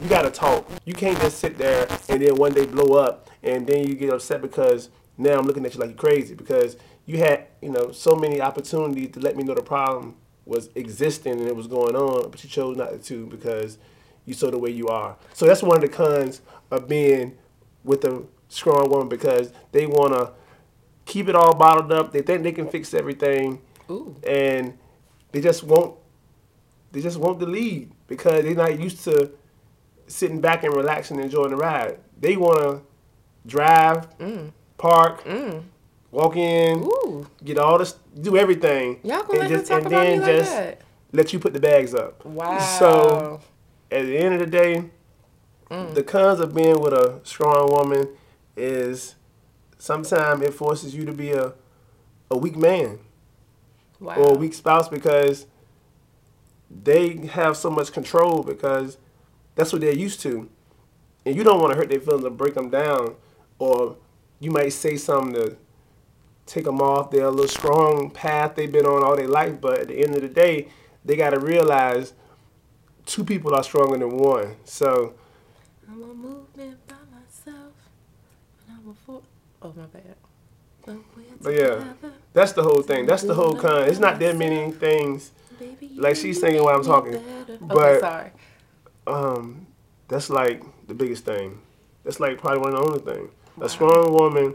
you 0.00 0.08
gotta 0.08 0.30
talk. 0.30 0.68
You 0.84 0.94
can't 0.94 1.18
just 1.20 1.38
sit 1.38 1.58
there 1.58 1.86
and 2.08 2.22
then 2.22 2.36
one 2.36 2.52
day 2.52 2.66
blow 2.66 2.94
up 2.98 3.30
and 3.42 3.66
then 3.66 3.86
you 3.86 3.94
get 3.94 4.12
upset 4.12 4.42
because 4.42 4.90
now 5.18 5.38
I'm 5.38 5.46
looking 5.46 5.64
at 5.66 5.74
you 5.74 5.80
like 5.80 5.90
you're 5.90 5.98
crazy 5.98 6.34
because 6.34 6.76
you 7.10 7.18
had 7.18 7.46
you 7.60 7.70
know 7.70 7.90
so 7.92 8.14
many 8.14 8.40
opportunities 8.40 9.10
to 9.12 9.20
let 9.20 9.36
me 9.36 9.42
know 9.42 9.54
the 9.54 9.62
problem 9.62 10.16
was 10.46 10.68
existing 10.74 11.32
and 11.40 11.46
it 11.48 11.54
was 11.56 11.66
going 11.66 11.94
on, 11.96 12.30
but 12.30 12.42
you 12.42 12.50
chose 12.50 12.76
not 12.76 13.02
to 13.04 13.26
because 13.26 13.78
you 14.26 14.34
saw 14.34 14.50
the 14.50 14.58
way 14.58 14.70
you 14.70 14.88
are. 14.88 15.16
So 15.34 15.46
that's 15.46 15.62
one 15.62 15.76
of 15.76 15.82
the 15.82 15.88
cons 15.88 16.40
of 16.70 16.88
being 16.88 17.36
with 17.84 18.04
a 18.04 18.22
strong 18.48 18.90
woman 18.90 19.08
because 19.08 19.52
they 19.72 19.86
want 19.86 20.12
to 20.14 20.32
keep 21.04 21.28
it 21.28 21.34
all 21.34 21.54
bottled 21.54 21.92
up. 21.92 22.12
They 22.12 22.22
think 22.22 22.42
they 22.42 22.52
can 22.52 22.68
fix 22.68 22.94
everything, 22.94 23.60
Ooh. 23.90 24.14
and 24.26 24.76
they 25.32 25.40
just 25.40 25.62
won't. 25.64 25.96
They 26.92 27.00
just 27.00 27.18
want 27.18 27.38
the 27.38 27.46
lead 27.46 27.92
because 28.08 28.42
they're 28.44 28.54
not 28.54 28.78
used 28.80 29.04
to 29.04 29.30
sitting 30.08 30.40
back 30.40 30.64
and 30.64 30.74
relaxing 30.74 31.16
and 31.18 31.26
enjoying 31.26 31.50
the 31.50 31.56
ride. 31.56 31.98
They 32.20 32.36
want 32.36 32.58
to 32.58 32.82
drive, 33.46 34.18
Mm. 34.18 34.50
park, 34.76 35.24
walk 36.10 36.36
in, 36.36 36.82
Ooh, 36.82 37.26
get 37.44 37.58
all 37.58 37.78
this, 37.78 37.94
do 38.20 38.36
everything, 38.36 39.00
y'all 39.04 39.22
gonna 39.24 39.40
and 39.40 39.50
him 39.52 39.64
talk 39.64 39.84
about 39.84 40.06
me 40.06 40.18
like 40.18 40.44
that? 40.44 40.80
let 41.12 41.32
you 41.32 41.38
put 41.38 41.52
the 41.52 41.60
bags 41.60 41.94
up. 41.94 42.24
Wow. 42.24 42.58
So 42.58 43.40
at 43.90 44.02
the 44.06 44.16
end 44.18 44.34
of 44.34 44.40
the 44.40 44.46
day, 44.46 44.90
Mm. 45.70 45.94
the 45.94 46.02
cons 46.02 46.40
of 46.40 46.52
being 46.52 46.80
with 46.80 46.92
a 46.92 47.20
strong 47.22 47.70
woman 47.70 48.08
is 48.56 49.14
sometimes 49.78 50.42
it 50.42 50.52
forces 50.52 50.96
you 50.96 51.04
to 51.04 51.12
be 51.12 51.30
a 51.30 51.54
a 52.28 52.36
weak 52.36 52.56
man 52.56 52.98
wow. 54.00 54.16
or 54.16 54.34
a 54.34 54.36
weak 54.36 54.52
spouse 54.52 54.88
because 54.88 55.46
they 56.70 57.16
have 57.26 57.56
so 57.56 57.70
much 57.70 57.92
control 57.92 58.42
because 58.42 58.98
that's 59.54 59.72
what 59.72 59.80
they're 59.80 59.94
used 59.94 60.20
to. 60.22 60.48
And 61.24 61.36
you 61.36 61.44
don't 61.44 61.60
want 61.60 61.72
to 61.72 61.76
hurt 61.78 61.88
their 61.88 62.00
feelings 62.00 62.24
or 62.24 62.30
break 62.30 62.54
them 62.54 62.70
down. 62.70 63.16
Or 63.58 63.96
you 64.38 64.50
might 64.50 64.70
say 64.72 64.96
something 64.96 65.34
to 65.34 65.56
take 66.50 66.64
them 66.64 66.80
off 66.80 67.10
their 67.10 67.30
little 67.30 67.46
strong 67.48 68.10
path 68.10 68.56
they've 68.56 68.72
been 68.72 68.86
on 68.86 69.04
all 69.04 69.16
their 69.16 69.28
life. 69.28 69.60
But 69.60 69.78
at 69.80 69.88
the 69.88 69.98
end 70.02 70.16
of 70.16 70.22
the 70.22 70.28
day, 70.28 70.68
they 71.04 71.16
got 71.16 71.30
to 71.30 71.38
realize 71.40 72.12
two 73.06 73.24
people 73.24 73.54
are 73.54 73.62
stronger 73.62 73.98
than 73.98 74.16
one. 74.16 74.56
So, 74.64 75.14
I'm 75.88 76.02
a 76.02 76.06
movement 76.06 76.86
by 76.88 76.96
myself. 77.12 77.72
And 78.68 78.78
I'm 78.78 78.88
a 78.90 78.94
for- 79.06 79.22
oh 79.62 79.72
my 79.76 79.84
bad. 79.86 80.16
But, 80.84 80.96
But 81.42 81.50
yeah. 81.54 81.84
that's 82.32 82.52
the 82.52 82.62
whole 82.62 82.82
thing. 82.82 83.06
That's 83.06 83.22
the 83.22 83.34
whole 83.34 83.54
con. 83.54 83.84
It's 83.88 83.98
not 84.00 84.18
that 84.18 84.36
many 84.36 84.72
things. 84.72 85.30
Like 85.96 86.16
she's 86.16 86.40
singing 86.40 86.62
while 86.64 86.76
I'm 86.76 86.84
talking, 86.84 87.16
okay, 87.16 87.58
but- 87.60 88.00
sorry. 88.00 88.30
Um, 89.06 89.66
that's 90.08 90.30
like 90.30 90.62
the 90.88 90.94
biggest 90.94 91.24
thing. 91.24 91.60
That's 92.04 92.18
like 92.20 92.38
probably 92.38 92.60
one 92.60 92.74
of 92.74 92.78
the 92.80 92.86
only 92.86 92.98
things. 93.00 93.30
Wow. 93.56 93.66
A 93.66 93.68
strong 93.68 94.12
woman 94.12 94.54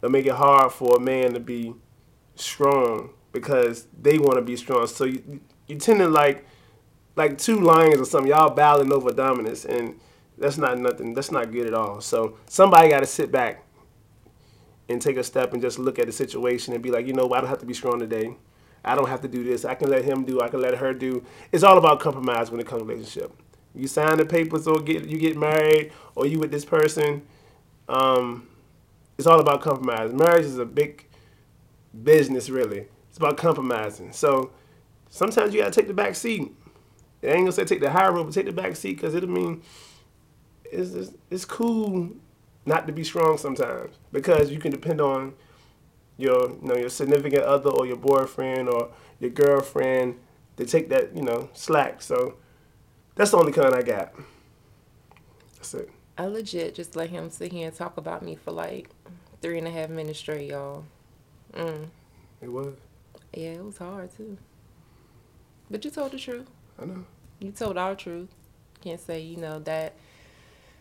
will 0.00 0.10
make 0.10 0.26
it 0.26 0.34
hard 0.34 0.72
for 0.72 0.96
a 0.96 1.00
man 1.00 1.34
to 1.34 1.40
be 1.40 1.74
strong 2.34 3.10
because 3.32 3.86
they 4.00 4.18
want 4.18 4.36
to 4.36 4.42
be 4.42 4.56
strong. 4.56 4.86
So 4.86 5.04
you 5.04 5.40
you 5.66 5.76
tend 5.76 5.98
to 6.00 6.08
like 6.08 6.46
like 7.16 7.38
two 7.38 7.60
lions 7.60 8.00
or 8.00 8.04
something. 8.04 8.30
Y'all 8.30 8.54
battling 8.54 8.92
over 8.92 9.10
dominance, 9.10 9.64
and 9.64 9.98
that's 10.38 10.56
not 10.58 10.78
nothing. 10.78 11.14
That's 11.14 11.30
not 11.30 11.50
good 11.50 11.66
at 11.66 11.74
all. 11.74 12.00
So 12.00 12.38
somebody 12.46 12.88
got 12.88 13.00
to 13.00 13.06
sit 13.06 13.30
back 13.30 13.64
and 14.88 15.02
take 15.02 15.16
a 15.16 15.24
step 15.24 15.52
and 15.52 15.60
just 15.60 15.78
look 15.78 15.98
at 15.98 16.06
the 16.06 16.12
situation 16.12 16.72
and 16.74 16.82
be 16.82 16.90
like, 16.90 17.06
you 17.06 17.12
know. 17.12 17.30
I 17.32 17.40
don't 17.40 17.48
have 17.48 17.58
to 17.58 17.66
be 17.66 17.74
strong 17.74 17.98
today. 17.98 18.34
I 18.84 18.94
don't 18.94 19.08
have 19.08 19.20
to 19.22 19.28
do 19.28 19.44
this. 19.44 19.64
I 19.64 19.74
can 19.74 19.90
let 19.90 20.04
him 20.04 20.24
do. 20.24 20.40
I 20.40 20.48
can 20.48 20.60
let 20.60 20.74
her 20.76 20.94
do. 20.94 21.24
It's 21.52 21.64
all 21.64 21.76
about 21.76 22.00
compromise 22.00 22.50
when 22.50 22.60
it 22.60 22.66
comes 22.66 22.82
to 22.82 22.88
relationship. 22.88 23.32
You 23.74 23.86
sign 23.86 24.16
the 24.16 24.24
papers 24.24 24.66
or 24.66 24.80
get 24.80 25.04
you 25.06 25.18
get 25.18 25.36
married 25.36 25.92
or 26.14 26.26
you 26.26 26.38
with 26.38 26.50
this 26.50 26.64
person. 26.64 27.22
Um, 27.88 28.47
it's 29.18 29.26
all 29.26 29.40
about 29.40 29.60
compromise. 29.60 30.12
Marriage 30.12 30.44
is 30.44 30.58
a 30.58 30.64
big 30.64 31.06
business, 32.04 32.48
really. 32.48 32.86
It's 33.08 33.18
about 33.18 33.36
compromising. 33.36 34.12
So 34.12 34.52
sometimes 35.10 35.52
you 35.52 35.60
gotta 35.60 35.72
take 35.72 35.88
the 35.88 35.94
back 35.94 36.14
seat. 36.14 36.52
I 37.22 37.26
ain't 37.26 37.38
gonna 37.38 37.52
say 37.52 37.64
take 37.64 37.80
the 37.80 37.90
high 37.90 38.08
road, 38.08 38.24
but 38.24 38.34
take 38.34 38.46
the 38.46 38.52
back 38.52 38.76
seat 38.76 38.94
because 38.94 39.14
it'll 39.14 39.28
mean 39.28 39.62
it's, 40.64 40.92
it's 40.92 41.10
it's 41.30 41.44
cool 41.44 42.10
not 42.64 42.86
to 42.86 42.92
be 42.92 43.02
strong 43.02 43.38
sometimes 43.38 43.96
because 44.12 44.50
you 44.50 44.58
can 44.58 44.70
depend 44.70 45.00
on 45.00 45.34
your 46.16 46.50
you 46.50 46.58
know 46.62 46.76
your 46.76 46.88
significant 46.90 47.42
other 47.42 47.70
or 47.70 47.86
your 47.86 47.96
boyfriend 47.96 48.68
or 48.68 48.90
your 49.18 49.30
girlfriend 49.30 50.16
to 50.56 50.64
take 50.64 50.88
that 50.90 51.16
you 51.16 51.22
know 51.22 51.48
slack. 51.54 52.02
So 52.02 52.34
that's 53.16 53.32
the 53.32 53.38
only 53.38 53.52
kind 53.52 53.74
I 53.74 53.82
got. 53.82 54.14
That's 55.56 55.74
it. 55.74 55.90
I 56.18 56.26
legit 56.26 56.74
just 56.74 56.96
let 56.96 57.10
him 57.10 57.30
sit 57.30 57.52
here 57.52 57.68
and 57.68 57.76
talk 57.76 57.96
about 57.96 58.22
me 58.22 58.34
for 58.34 58.50
like 58.50 58.90
three 59.40 59.56
and 59.58 59.66
a 59.66 59.70
half 59.70 59.88
minutes 59.88 60.18
straight, 60.18 60.50
y'all. 60.50 60.84
Mm. 61.54 61.86
It 62.42 62.50
was. 62.52 62.74
Yeah, 63.32 63.50
it 63.50 63.64
was 63.64 63.78
hard 63.78 64.14
too. 64.16 64.36
But 65.70 65.84
you 65.84 65.90
told 65.90 66.12
the 66.12 66.18
truth. 66.18 66.46
I 66.80 66.86
know. 66.86 67.04
You 67.40 67.52
told 67.52 67.78
our 67.78 67.94
truth. 67.94 68.28
Can't 68.82 69.00
say, 69.00 69.20
you 69.20 69.36
know, 69.36 69.58
that 69.60 69.94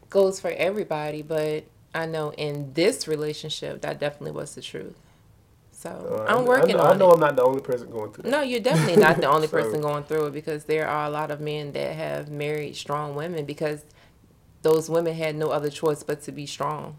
goes 0.09 0.39
for 0.39 0.49
everybody, 0.51 1.21
but 1.21 1.65
I 1.93 2.05
know 2.05 2.31
in 2.31 2.73
this 2.73 3.07
relationship, 3.07 3.81
that 3.81 3.99
definitely 3.99 4.31
was 4.31 4.55
the 4.55 4.61
truth. 4.61 4.95
So 5.71 6.25
Uh, 6.27 6.31
I'm 6.33 6.45
working 6.45 6.75
I 6.75 6.77
know, 6.79 6.83
on 6.85 6.95
I 6.95 6.97
know 6.97 7.09
it. 7.11 7.13
I'm 7.15 7.19
not 7.19 7.35
the 7.35 7.43
only 7.43 7.61
person 7.61 7.89
going 7.91 8.11
through 8.11 8.23
that. 8.23 8.29
No, 8.31 8.41
you're 8.41 8.59
definitely 8.59 8.97
not 8.97 9.17
the 9.17 9.27
only 9.35 9.47
So- 9.47 9.57
person 9.61 9.81
going 9.81 10.03
through 10.03 10.27
it 10.27 10.33
because 10.33 10.63
there 10.65 10.87
are 10.87 11.05
a 11.05 11.09
lot 11.09 11.29
of 11.29 11.39
men 11.41 11.73
that 11.73 11.95
have 11.95 12.29
married 12.29 12.75
strong 12.75 13.13
women 13.15 13.45
because 13.45 13.83
those 14.61 14.89
women 14.89 15.15
had 15.15 15.35
no 15.35 15.49
other 15.49 15.69
choice 15.69 16.03
but 16.03 16.21
to 16.23 16.31
be 16.31 16.45
strong. 16.45 16.97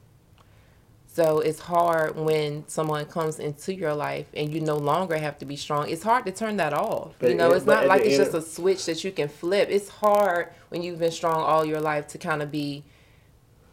So 1.07 1.41
it's 1.41 1.59
hard 1.59 2.17
when 2.17 2.69
someone 2.69 3.05
comes 3.07 3.41
into 3.41 3.75
your 3.75 3.95
life 3.95 4.29
and 4.35 4.53
you 4.53 4.61
no 4.61 4.77
longer 4.77 5.19
have 5.19 5.39
to 5.39 5.45
be 5.45 5.57
strong. 5.57 5.89
It's 5.89 6.03
hard 6.03 6.25
to 6.27 6.33
turn 6.33 6.59
that 6.59 6.73
off. 6.73 7.15
But 7.19 7.31
you 7.31 7.37
know, 7.37 7.51
it's 7.51 7.67
not 7.67 7.87
like 7.87 8.03
it's 8.03 8.17
just 8.17 8.35
a 8.35 8.43
switch 8.43 8.87
that 8.87 9.03
you 9.03 9.11
can 9.11 9.29
flip. 9.29 9.69
It's 9.71 9.89
hard 9.89 10.53
when 10.69 10.83
you've 10.83 11.01
been 11.01 11.11
strong 11.11 11.43
all 11.43 11.65
your 11.65 11.81
life 11.81 12.07
to 12.09 12.19
kind 12.19 12.41
of 12.41 12.53
be, 12.53 12.85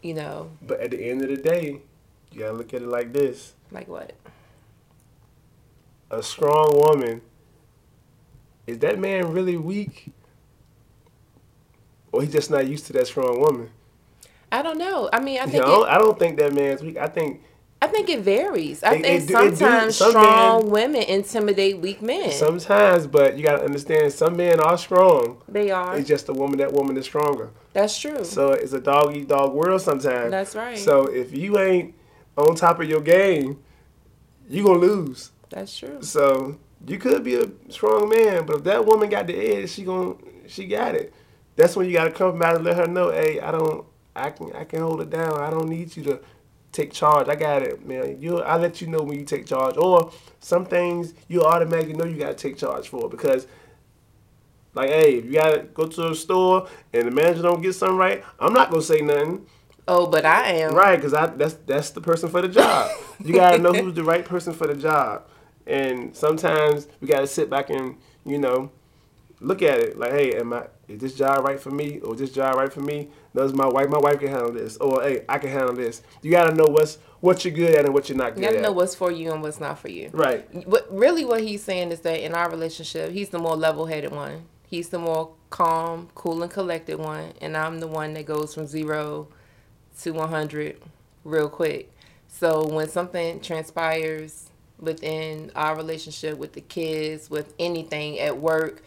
you 0.02 0.14
know, 0.14 0.50
But 0.62 0.80
at 0.80 0.90
the 0.90 1.08
end 1.08 1.22
of 1.22 1.28
the 1.28 1.36
day, 1.36 1.82
you 2.32 2.40
gotta 2.40 2.54
look 2.54 2.74
at 2.74 2.82
it 2.82 2.88
like 2.88 3.12
this: 3.12 3.54
like 3.70 3.86
what? 3.86 4.14
a 6.10 6.22
strong 6.22 6.72
woman. 6.74 7.20
Is 8.66 8.78
that 8.80 8.98
man 8.98 9.32
really 9.32 9.56
weak, 9.56 10.12
or 12.16 12.22
he 12.22 12.28
just 12.28 12.50
not 12.50 12.66
used 12.66 12.86
to 12.86 12.92
that 12.94 13.06
strong 13.06 13.38
woman? 13.40 13.70
I 14.50 14.62
don't 14.62 14.78
know. 14.78 15.08
I 15.12 15.20
mean, 15.20 15.38
I 15.38 15.44
You 15.44 15.50
think 15.52 15.64
know, 15.66 15.84
it, 15.84 15.88
I 15.88 15.98
don't 15.98 16.18
think 16.18 16.38
that 16.38 16.52
man's 16.54 16.82
weak. 16.82 16.96
I 16.96 17.06
think 17.06 17.42
I 17.82 17.88
think 17.88 18.08
it 18.08 18.20
varies. 18.20 18.82
I 18.82 18.94
It- 18.94 19.02
think 19.02 19.06
it 19.22 19.26
do- 19.28 19.38
it 19.38 19.50
do- 19.50 19.56
sometimes 19.56 19.96
strong 19.96 20.62
men- 20.64 20.70
women 20.70 21.02
intimidate 21.02 21.78
weak 21.78 22.00
men. 22.00 22.30
sometimes, 22.30 23.06
but 23.06 23.36
you 23.36 23.44
gotta 23.44 23.62
understand, 23.62 24.10
some 24.14 24.34
men 24.36 24.60
are 24.60 24.78
strong. 24.78 25.42
they 25.46 25.70
are. 25.70 25.96
It's 25.98 26.08
just 26.08 26.26
the 26.26 26.32
woman. 26.32 26.58
That 26.58 26.72
woman 26.72 26.96
is 26.96 27.04
stronger. 27.04 27.50
That's 27.74 27.98
true. 27.98 28.24
So 28.24 28.52
it's 28.52 28.72
a 28.72 28.80
dog 28.80 29.14
eat 29.14 29.28
dog 29.28 29.52
world 29.52 29.82
sometimes. 29.82 30.30
That's 30.30 30.56
right. 30.56 30.78
So 30.78 31.04
if 31.06 31.36
you 31.36 31.58
ain't 31.58 31.94
on 32.38 32.54
top 32.54 32.80
of 32.80 32.88
your 32.88 33.02
game, 33.02 33.58
you 34.48 34.64
gonna 34.64 34.78
lose. 34.78 35.30
That's 35.50 35.76
true. 35.76 35.98
So 36.00 36.56
you 36.86 36.98
could 36.98 37.22
be 37.24 37.34
a 37.34 37.46
strong 37.68 38.08
man, 38.08 38.46
but 38.46 38.56
if 38.58 38.64
that 38.64 38.86
woman 38.86 39.10
got 39.10 39.26
the 39.26 39.34
edge, 39.36 39.70
she 39.70 39.82
gonna 39.82 40.14
she 40.46 40.64
got 40.66 40.94
it. 40.94 41.12
That's 41.56 41.74
when 41.74 41.86
you 41.86 41.92
gotta 41.92 42.10
compromise 42.10 42.56
and 42.56 42.64
let 42.64 42.76
her 42.76 42.86
know, 42.86 43.10
hey, 43.10 43.40
I 43.40 43.50
don't, 43.50 43.86
I 44.14 44.30
can, 44.30 44.52
I 44.54 44.64
can 44.64 44.80
hold 44.80 45.00
it 45.00 45.10
down. 45.10 45.40
I 45.40 45.50
don't 45.50 45.68
need 45.68 45.96
you 45.96 46.04
to 46.04 46.20
take 46.72 46.92
charge. 46.92 47.28
I 47.28 47.34
got 47.34 47.62
it, 47.62 47.86
man. 47.86 48.20
You, 48.20 48.40
I 48.40 48.56
let 48.56 48.80
you 48.80 48.86
know 48.86 49.02
when 49.02 49.18
you 49.18 49.24
take 49.24 49.46
charge. 49.46 49.76
Or 49.76 50.12
some 50.40 50.64
things 50.64 51.14
you 51.28 51.42
automatically 51.42 51.94
know 51.94 52.04
you 52.04 52.18
gotta 52.18 52.34
take 52.34 52.56
charge 52.56 52.88
for 52.88 53.08
because. 53.08 53.46
Like, 54.74 54.90
hey, 54.90 55.14
if 55.14 55.24
you 55.24 55.32
gotta 55.32 55.60
go 55.62 55.86
to 55.86 56.10
a 56.10 56.14
store 56.14 56.68
and 56.92 57.06
the 57.06 57.10
manager 57.10 57.40
don't 57.40 57.62
get 57.62 57.72
something 57.72 57.96
right, 57.96 58.22
I'm 58.38 58.52
not 58.52 58.68
gonna 58.68 58.82
say 58.82 59.00
nothing. 59.00 59.46
Oh, 59.88 60.06
but 60.06 60.26
I 60.26 60.50
am. 60.50 60.74
Right, 60.74 60.96
because 60.96 61.14
I 61.14 61.28
that's 61.28 61.54
that's 61.64 61.90
the 61.90 62.02
person 62.02 62.28
for 62.28 62.42
the 62.42 62.48
job. 62.48 62.90
You 63.24 63.32
gotta 63.32 63.56
know 63.56 63.72
who's 63.72 63.94
the 63.94 64.04
right 64.04 64.22
person 64.22 64.52
for 64.52 64.66
the 64.66 64.74
job, 64.74 65.22
and 65.66 66.14
sometimes 66.14 66.88
we 67.00 67.08
gotta 67.08 67.26
sit 67.26 67.48
back 67.48 67.70
and 67.70 67.96
you 68.26 68.36
know 68.38 68.70
look 69.40 69.62
at 69.62 69.78
it 69.78 69.98
like, 69.98 70.12
hey, 70.12 70.34
am 70.38 70.52
I 70.52 70.66
is 70.88 71.00
this 71.00 71.14
job 71.14 71.44
right 71.44 71.58
for 71.58 71.70
me 71.70 71.98
or 72.00 72.14
is 72.14 72.20
this 72.20 72.32
job 72.32 72.56
right 72.56 72.72
for 72.72 72.80
me? 72.80 73.10
Does 73.34 73.52
my 73.52 73.66
wife 73.66 73.88
my 73.88 73.98
wife 73.98 74.20
can 74.20 74.28
handle 74.28 74.52
this 74.52 74.76
or 74.78 75.02
hey 75.02 75.24
I 75.28 75.38
can 75.38 75.50
handle 75.50 75.74
this. 75.74 76.02
You 76.22 76.30
gotta 76.30 76.54
know 76.54 76.66
what's 76.66 76.98
what 77.20 77.44
you're 77.44 77.54
good 77.54 77.74
at 77.74 77.84
and 77.84 77.94
what 77.94 78.08
you're 78.08 78.18
not 78.18 78.34
good 78.34 78.44
at. 78.44 78.50
You 78.50 78.56
gotta 78.56 78.58
at. 78.58 78.62
know 78.62 78.72
what's 78.72 78.94
for 78.94 79.10
you 79.10 79.32
and 79.32 79.42
what's 79.42 79.60
not 79.60 79.78
for 79.78 79.88
you. 79.88 80.10
right. 80.12 80.66
What 80.66 80.86
really 80.90 81.24
what 81.24 81.42
he's 81.42 81.62
saying 81.62 81.92
is 81.92 82.00
that 82.00 82.24
in 82.24 82.34
our 82.34 82.50
relationship, 82.50 83.10
he's 83.12 83.30
the 83.30 83.38
more 83.38 83.56
level-headed 83.56 84.12
one. 84.12 84.44
He's 84.66 84.88
the 84.88 84.98
more 84.98 85.32
calm, 85.50 86.08
cool, 86.14 86.42
and 86.42 86.50
collected 86.50 86.98
one, 86.98 87.32
and 87.40 87.56
I'm 87.56 87.78
the 87.78 87.86
one 87.86 88.14
that 88.14 88.26
goes 88.26 88.52
from 88.52 88.66
zero 88.66 89.28
to 90.00 90.10
100 90.12 90.80
real 91.24 91.48
quick. 91.48 91.92
So 92.28 92.66
when 92.66 92.88
something 92.88 93.40
transpires 93.40 94.50
within 94.78 95.50
our 95.54 95.76
relationship 95.76 96.36
with 96.36 96.52
the 96.52 96.60
kids, 96.60 97.30
with 97.30 97.54
anything 97.58 98.18
at 98.18 98.38
work, 98.38 98.82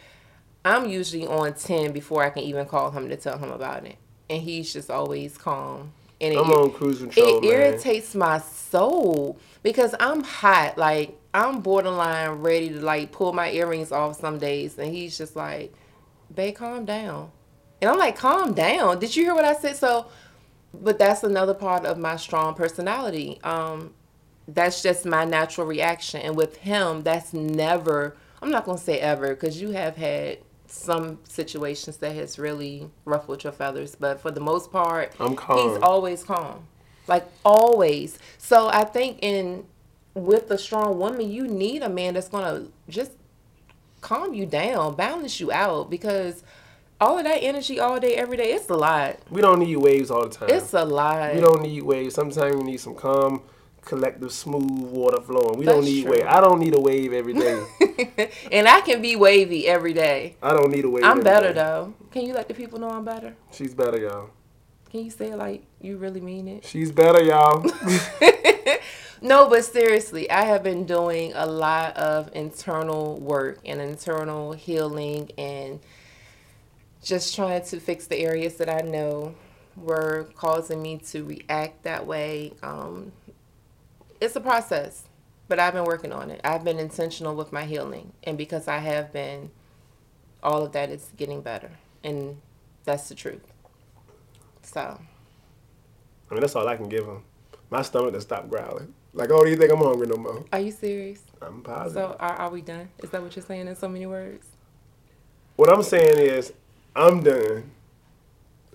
I'm 0.64 0.88
usually 0.88 1.26
on 1.26 1.54
10 1.54 1.92
before 1.92 2.22
I 2.22 2.30
can 2.30 2.42
even 2.42 2.66
call 2.66 2.90
him 2.90 3.08
to 3.08 3.16
tell 3.16 3.38
him 3.38 3.50
about 3.50 3.86
it. 3.86 3.96
And 4.28 4.42
he's 4.42 4.72
just 4.72 4.90
always 4.90 5.38
calm. 5.38 5.92
And 6.20 6.34
it, 6.34 6.38
I'm 6.38 6.50
on 6.50 6.70
cruise 6.72 6.98
control, 6.98 7.38
it 7.38 7.42
man. 7.42 7.50
irritates 7.50 8.14
my 8.14 8.38
soul 8.38 9.38
because 9.62 9.94
I'm 9.98 10.22
hot. 10.22 10.76
Like 10.76 11.18
I'm 11.32 11.60
borderline 11.60 12.30
ready 12.42 12.68
to 12.70 12.80
like 12.80 13.10
pull 13.10 13.32
my 13.32 13.50
earrings 13.50 13.90
off 13.90 14.20
some 14.20 14.38
days, 14.38 14.78
and 14.78 14.92
he's 14.92 15.16
just 15.16 15.34
like, 15.34 15.72
"Babe, 16.34 16.56
calm 16.56 16.84
down." 16.84 17.30
And 17.80 17.90
I'm 17.90 17.98
like, 17.98 18.16
"Calm 18.16 18.52
down." 18.52 18.98
Did 18.98 19.16
you 19.16 19.24
hear 19.24 19.34
what 19.34 19.46
I 19.46 19.54
said? 19.54 19.76
So, 19.76 20.08
but 20.74 20.98
that's 20.98 21.24
another 21.24 21.54
part 21.54 21.86
of 21.86 21.96
my 21.96 22.16
strong 22.16 22.54
personality. 22.54 23.40
Um, 23.42 23.94
that's 24.46 24.82
just 24.82 25.06
my 25.06 25.24
natural 25.24 25.66
reaction, 25.66 26.20
and 26.20 26.36
with 26.36 26.56
him, 26.58 27.02
that's 27.02 27.32
never. 27.32 28.14
I'm 28.42 28.50
not 28.50 28.66
gonna 28.66 28.78
say 28.78 28.98
ever 29.00 29.28
because 29.30 29.60
you 29.60 29.70
have 29.70 29.96
had 29.96 30.38
some 30.70 31.18
situations 31.24 31.96
that 31.98 32.14
has 32.14 32.38
really 32.38 32.90
ruffled 33.04 33.44
your 33.44 33.52
feathers, 33.52 33.96
but 33.98 34.20
for 34.20 34.30
the 34.30 34.40
most 34.40 34.70
part, 34.70 35.12
I'm 35.18 35.36
calm. 35.36 35.70
he's 35.70 35.82
always 35.82 36.22
calm 36.24 36.66
like 37.06 37.26
always 37.44 38.18
so 38.38 38.68
i 38.68 38.84
think 38.84 39.18
in 39.22 39.64
with 40.14 40.50
a 40.50 40.58
strong 40.58 40.98
woman, 40.98 41.30
you 41.30 41.46
need 41.46 41.82
a 41.82 41.88
man 41.88 42.14
that's 42.14 42.28
gonna 42.28 42.66
just 42.88 43.12
calm 44.00 44.34
you 44.34 44.46
down, 44.46 44.96
balance 44.96 45.40
you 45.40 45.52
out 45.52 45.90
because 45.90 46.42
all 47.00 47.18
of 47.18 47.24
that 47.24 47.38
energy 47.42 47.80
all 47.80 47.98
day, 47.98 48.14
every 48.14 48.36
day, 48.36 48.52
it's 48.52 48.68
a 48.68 48.74
lot. 48.74 49.18
We 49.30 49.40
don't 49.40 49.58
need 49.60 49.76
waves 49.76 50.10
all 50.10 50.28
the 50.28 50.34
time. 50.34 50.50
It's 50.50 50.74
a 50.74 50.84
lot. 50.84 51.34
We 51.34 51.40
don't 51.40 51.62
need 51.62 51.82
waves. 51.82 52.14
Sometimes 52.14 52.56
we 52.56 52.62
need 52.64 52.80
some 52.80 52.94
calm, 52.94 53.42
collective, 53.84 54.32
smooth 54.32 54.70
water 54.90 55.20
flowing. 55.20 55.58
We 55.58 55.64
That's 55.64 55.76
don't 55.76 55.84
need 55.84 56.02
true. 56.02 56.12
wave. 56.12 56.26
I 56.26 56.40
don't 56.40 56.60
need 56.60 56.74
a 56.74 56.80
wave 56.80 57.12
every 57.12 57.34
day. 57.34 57.64
and 58.52 58.68
I 58.68 58.80
can 58.82 59.02
be 59.02 59.16
wavy 59.16 59.66
every 59.66 59.92
day. 59.92 60.36
I 60.42 60.50
don't 60.50 60.70
need 60.70 60.84
a 60.84 60.90
wave. 60.90 61.04
I'm 61.04 61.20
better 61.20 61.48
day. 61.48 61.54
though. 61.54 61.94
Can 62.10 62.26
you 62.26 62.34
let 62.34 62.48
the 62.48 62.54
people 62.54 62.78
know 62.78 62.90
I'm 62.90 63.04
better? 63.04 63.34
She's 63.52 63.74
better, 63.74 63.98
y'all. 63.98 64.30
Can 64.90 65.04
you 65.04 65.10
say 65.10 65.30
it 65.30 65.36
like 65.36 65.64
you 65.80 65.96
really 65.96 66.20
mean 66.20 66.48
it? 66.48 66.64
She's 66.64 66.90
better, 66.90 67.22
y'all. 67.22 67.64
No, 69.22 69.50
but 69.50 69.66
seriously, 69.66 70.30
I 70.30 70.44
have 70.44 70.62
been 70.62 70.86
doing 70.86 71.32
a 71.34 71.44
lot 71.44 71.94
of 71.98 72.30
internal 72.34 73.20
work 73.20 73.58
and 73.66 73.78
internal 73.78 74.52
healing 74.52 75.30
and 75.36 75.78
just 77.02 77.34
trying 77.34 77.62
to 77.64 77.80
fix 77.80 78.06
the 78.06 78.16
areas 78.16 78.56
that 78.56 78.70
I 78.70 78.80
know 78.80 79.34
were 79.76 80.28
causing 80.34 80.80
me 80.80 80.98
to 81.08 81.24
react 81.24 81.82
that 81.82 82.06
way. 82.06 82.54
Um, 82.62 83.12
it's 84.20 84.36
a 84.36 84.40
process, 84.40 85.04
but 85.48 85.58
I've 85.58 85.74
been 85.74 85.84
working 85.84 86.12
on 86.12 86.30
it. 86.30 86.40
I've 86.44 86.64
been 86.64 86.78
intentional 86.78 87.34
with 87.34 87.52
my 87.52 87.64
healing, 87.64 88.12
and 88.24 88.38
because 88.38 88.68
I 88.68 88.78
have 88.78 89.12
been, 89.12 89.50
all 90.42 90.62
of 90.64 90.72
that 90.72 90.90
is 90.90 91.10
getting 91.16 91.40
better, 91.40 91.70
and 92.04 92.40
that's 92.84 93.08
the 93.08 93.14
truth. 93.14 93.42
So, 94.62 94.80
I 94.80 96.34
mean, 96.34 96.40
that's 96.40 96.54
all 96.54 96.68
I 96.68 96.76
can 96.76 96.88
give 96.88 97.04
him. 97.06 97.22
My 97.70 97.82
stomach 97.82 98.12
to 98.14 98.20
stop 98.20 98.48
growling. 98.48 98.94
Like, 99.12 99.30
oh, 99.32 99.42
do 99.44 99.50
you 99.50 99.56
think 99.56 99.72
I'm 99.72 99.78
hungry 99.78 100.06
no 100.06 100.16
more? 100.16 100.44
are 100.52 100.60
you 100.60 100.70
serious? 100.70 101.22
I'm 101.42 101.62
positive. 101.62 101.94
So, 101.94 102.16
are, 102.20 102.34
are 102.34 102.50
we 102.50 102.60
done? 102.62 102.88
Is 103.02 103.10
that 103.10 103.22
what 103.22 103.34
you're 103.34 103.44
saying 103.44 103.66
in 103.66 103.76
so 103.76 103.88
many 103.88 104.06
words? 104.06 104.46
what 105.56 105.70
I'm 105.70 105.82
saying 105.82 106.18
is, 106.18 106.52
I'm 106.96 107.22
done. 107.22 107.70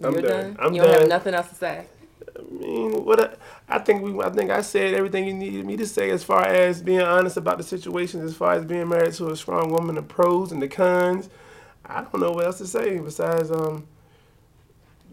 I'm 0.03 0.13
You're 0.13 0.21
done. 0.21 0.53
done. 0.53 0.57
I'm 0.59 0.73
you 0.73 0.81
don't 0.81 0.99
have 0.99 1.07
nothing 1.07 1.33
else 1.33 1.49
to 1.49 1.55
say. 1.55 1.85
I 2.55 2.63
mean, 2.63 3.05
what 3.05 3.19
I, 3.19 3.75
I 3.75 3.79
think 3.79 4.03
we, 4.03 4.23
I 4.23 4.29
think 4.29 4.51
I 4.51 4.61
said 4.61 4.93
everything 4.93 5.27
you 5.27 5.33
needed 5.33 5.65
me 5.65 5.77
to 5.77 5.85
say 5.87 6.09
as 6.11 6.23
far 6.23 6.45
as 6.45 6.81
being 6.81 7.01
honest 7.01 7.37
about 7.37 7.57
the 7.57 7.63
situation, 7.63 8.21
as 8.21 8.35
far 8.35 8.53
as 8.53 8.65
being 8.65 8.87
married 8.87 9.13
to 9.15 9.29
a 9.29 9.35
strong 9.35 9.71
woman, 9.71 9.95
the 9.95 10.01
pros 10.01 10.51
and 10.51 10.61
the 10.61 10.67
cons. 10.67 11.29
I 11.85 12.01
don't 12.01 12.19
know 12.19 12.31
what 12.31 12.45
else 12.45 12.57
to 12.59 12.67
say 12.67 12.99
besides 12.99 13.51
um. 13.51 13.87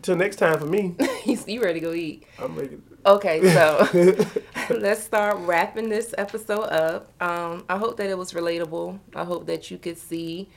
Till 0.02 0.16
next 0.16 0.36
time 0.36 0.58
for 0.58 0.66
me, 0.66 0.96
you 1.24 1.38
you 1.46 1.62
ready 1.62 1.80
to 1.80 1.86
go 1.86 1.92
eat? 1.92 2.26
I'm 2.38 2.56
ready. 2.56 2.78
Okay, 3.06 3.42
so 3.52 3.88
let's 4.70 5.02
start 5.02 5.36
wrapping 5.40 5.88
this 5.88 6.14
episode 6.18 6.64
up. 6.64 7.12
Um, 7.20 7.64
I 7.68 7.76
hope 7.78 7.96
that 7.98 8.08
it 8.10 8.18
was 8.18 8.32
relatable. 8.32 8.98
I 9.14 9.24
hope 9.24 9.46
that 9.46 9.70
you 9.70 9.78
could 9.78 9.98
see 9.98 10.48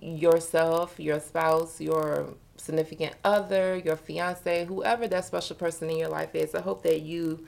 yourself, 0.00 0.98
your 0.98 1.20
spouse, 1.20 1.80
your 1.80 2.34
significant 2.56 3.14
other, 3.24 3.76
your 3.76 3.96
fiance, 3.96 4.64
whoever 4.66 5.08
that 5.08 5.24
special 5.24 5.56
person 5.56 5.90
in 5.90 5.98
your 5.98 6.08
life 6.08 6.34
is. 6.34 6.54
I 6.54 6.60
hope 6.60 6.82
that 6.84 7.02
you 7.02 7.46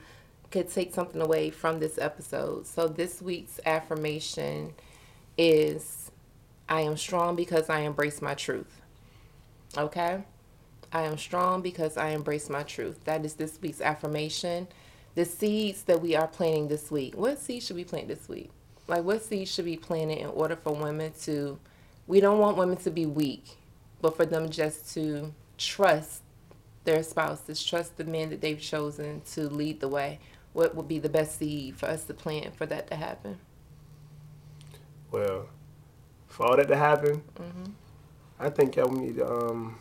could 0.51 0.69
take 0.69 0.93
something 0.93 1.21
away 1.21 1.49
from 1.49 1.79
this 1.79 1.97
episode. 1.97 2.67
So 2.67 2.87
this 2.87 3.21
week's 3.21 3.59
affirmation 3.65 4.73
is 5.37 6.11
I 6.67 6.81
am 6.81 6.97
strong 6.97 7.35
because 7.35 7.69
I 7.69 7.81
embrace 7.81 8.21
my 8.21 8.33
truth. 8.33 8.81
Okay? 9.77 10.23
I 10.91 11.01
am 11.01 11.17
strong 11.17 11.61
because 11.61 11.97
I 11.97 12.09
embrace 12.09 12.49
my 12.49 12.63
truth. 12.63 13.03
That 13.03 13.25
is 13.25 13.33
this 13.33 13.59
week's 13.61 13.81
affirmation. 13.81 14.67
The 15.15 15.25
seeds 15.25 15.83
that 15.83 16.01
we 16.01 16.15
are 16.15 16.27
planting 16.27 16.67
this 16.67 16.89
week. 16.91 17.15
What 17.15 17.39
seeds 17.39 17.65
should 17.65 17.75
we 17.75 17.83
plant 17.83 18.07
this 18.07 18.27
week? 18.29 18.49
Like, 18.87 19.03
what 19.03 19.23
seeds 19.23 19.51
should 19.51 19.65
be 19.65 19.77
planted 19.77 20.19
in 20.19 20.27
order 20.27 20.55
for 20.55 20.73
women 20.73 21.11
to, 21.23 21.59
we 22.07 22.19
don't 22.19 22.39
want 22.39 22.57
women 22.57 22.77
to 22.77 22.91
be 22.91 23.05
weak, 23.05 23.57
but 24.01 24.15
for 24.15 24.25
them 24.25 24.49
just 24.49 24.93
to 24.93 25.33
trust 25.57 26.21
their 26.83 27.01
spouses, 27.03 27.63
trust 27.63 27.97
the 27.97 28.03
men 28.03 28.29
that 28.29 28.41
they've 28.41 28.59
chosen 28.61 29.21
to 29.33 29.49
lead 29.49 29.79
the 29.79 29.87
way. 29.87 30.19
What 30.53 30.75
would 30.75 30.87
be 30.87 30.99
the 30.99 31.09
best 31.09 31.39
seed 31.39 31.75
for 31.77 31.87
us 31.87 32.03
to 32.05 32.13
plant 32.13 32.55
for 32.55 32.65
that 32.67 32.87
to 32.87 32.95
happen? 32.95 33.39
Well, 35.11 35.49
for 36.27 36.45
all 36.45 36.57
that 36.57 36.67
to 36.67 36.75
happen, 36.75 37.23
Mm-hmm. 37.39 37.71
I 38.37 38.49
think 38.49 38.75
y'all 38.75 38.91
need 38.91 39.15
to 39.15 39.25
um 39.31 39.77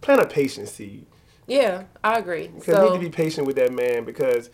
plant 0.00 0.22
a 0.22 0.26
patience 0.26 0.70
seed. 0.72 1.06
Yeah, 1.46 1.84
I 2.02 2.18
agree. 2.18 2.48
Because 2.48 2.68
you 2.76 2.90
need 2.90 2.94
to 2.94 3.00
be 3.00 3.10
patient 3.10 3.46
with 3.46 3.56
that 3.56 3.70
man 3.70 4.04
because 4.04 4.48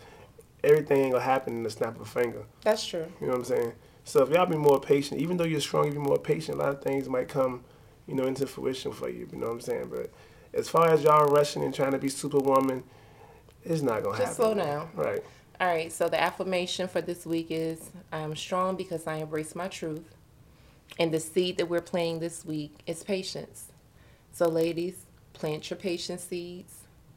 everything 0.61 0.97
ain't 0.99 1.13
gonna 1.13 1.23
happen 1.23 1.53
in 1.53 1.63
the 1.63 1.69
snap 1.69 1.95
of 1.95 2.01
a 2.01 2.05
finger. 2.05 2.43
that's 2.63 2.85
true. 2.85 3.05
You 3.21 3.27
know 3.27 3.33
what 3.33 3.39
I'm 3.39 3.45
saying? 3.45 3.73
So 4.03 4.23
if 4.23 4.29
y'all 4.29 4.45
be 4.45 4.57
more 4.57 4.79
patient, 4.81 5.21
even 5.21 5.37
though 5.37 5.45
you're 5.45 5.61
strong, 5.61 5.85
you 5.85 5.93
be 5.93 5.99
more 5.99 6.17
patient. 6.19 6.57
A 6.57 6.61
lot 6.61 6.69
of 6.69 6.81
things 6.81 7.07
might 7.07 7.29
come, 7.29 7.63
you 8.07 8.15
know, 8.15 8.25
into 8.25 8.47
fruition 8.47 8.91
for 8.91 9.09
you. 9.09 9.27
You 9.31 9.37
know 9.39 9.47
what 9.47 9.53
I'm 9.53 9.61
saying? 9.61 9.89
But 9.89 10.11
as 10.53 10.69
far 10.69 10.89
as 10.89 11.03
y'all 11.03 11.27
rushing 11.27 11.63
and 11.63 11.73
trying 11.73 11.91
to 11.91 11.99
be 11.99 12.09
superwoman, 12.09 12.83
it's 13.63 13.81
not 13.81 14.03
gonna 14.03 14.17
Just 14.17 14.19
happen. 14.19 14.35
slow 14.35 14.53
down. 14.55 14.89
Right. 14.95 15.23
All 15.59 15.67
right, 15.67 15.91
so 15.91 16.09
the 16.09 16.21
affirmation 16.21 16.87
for 16.87 17.01
this 17.01 17.25
week 17.25 17.47
is 17.51 17.91
I 18.11 18.19
am 18.19 18.35
strong 18.35 18.75
because 18.75 19.07
I 19.07 19.17
embrace 19.17 19.55
my 19.55 19.67
truth. 19.67 20.03
And 20.99 21.13
the 21.13 21.19
seed 21.19 21.57
that 21.57 21.67
we're 21.69 21.81
planting 21.81 22.19
this 22.19 22.45
week 22.45 22.73
is 22.87 23.03
patience. 23.03 23.67
So, 24.33 24.47
ladies, 24.47 25.05
plant 25.33 25.69
your 25.69 25.77
patience 25.77 26.23
seeds. 26.23 26.75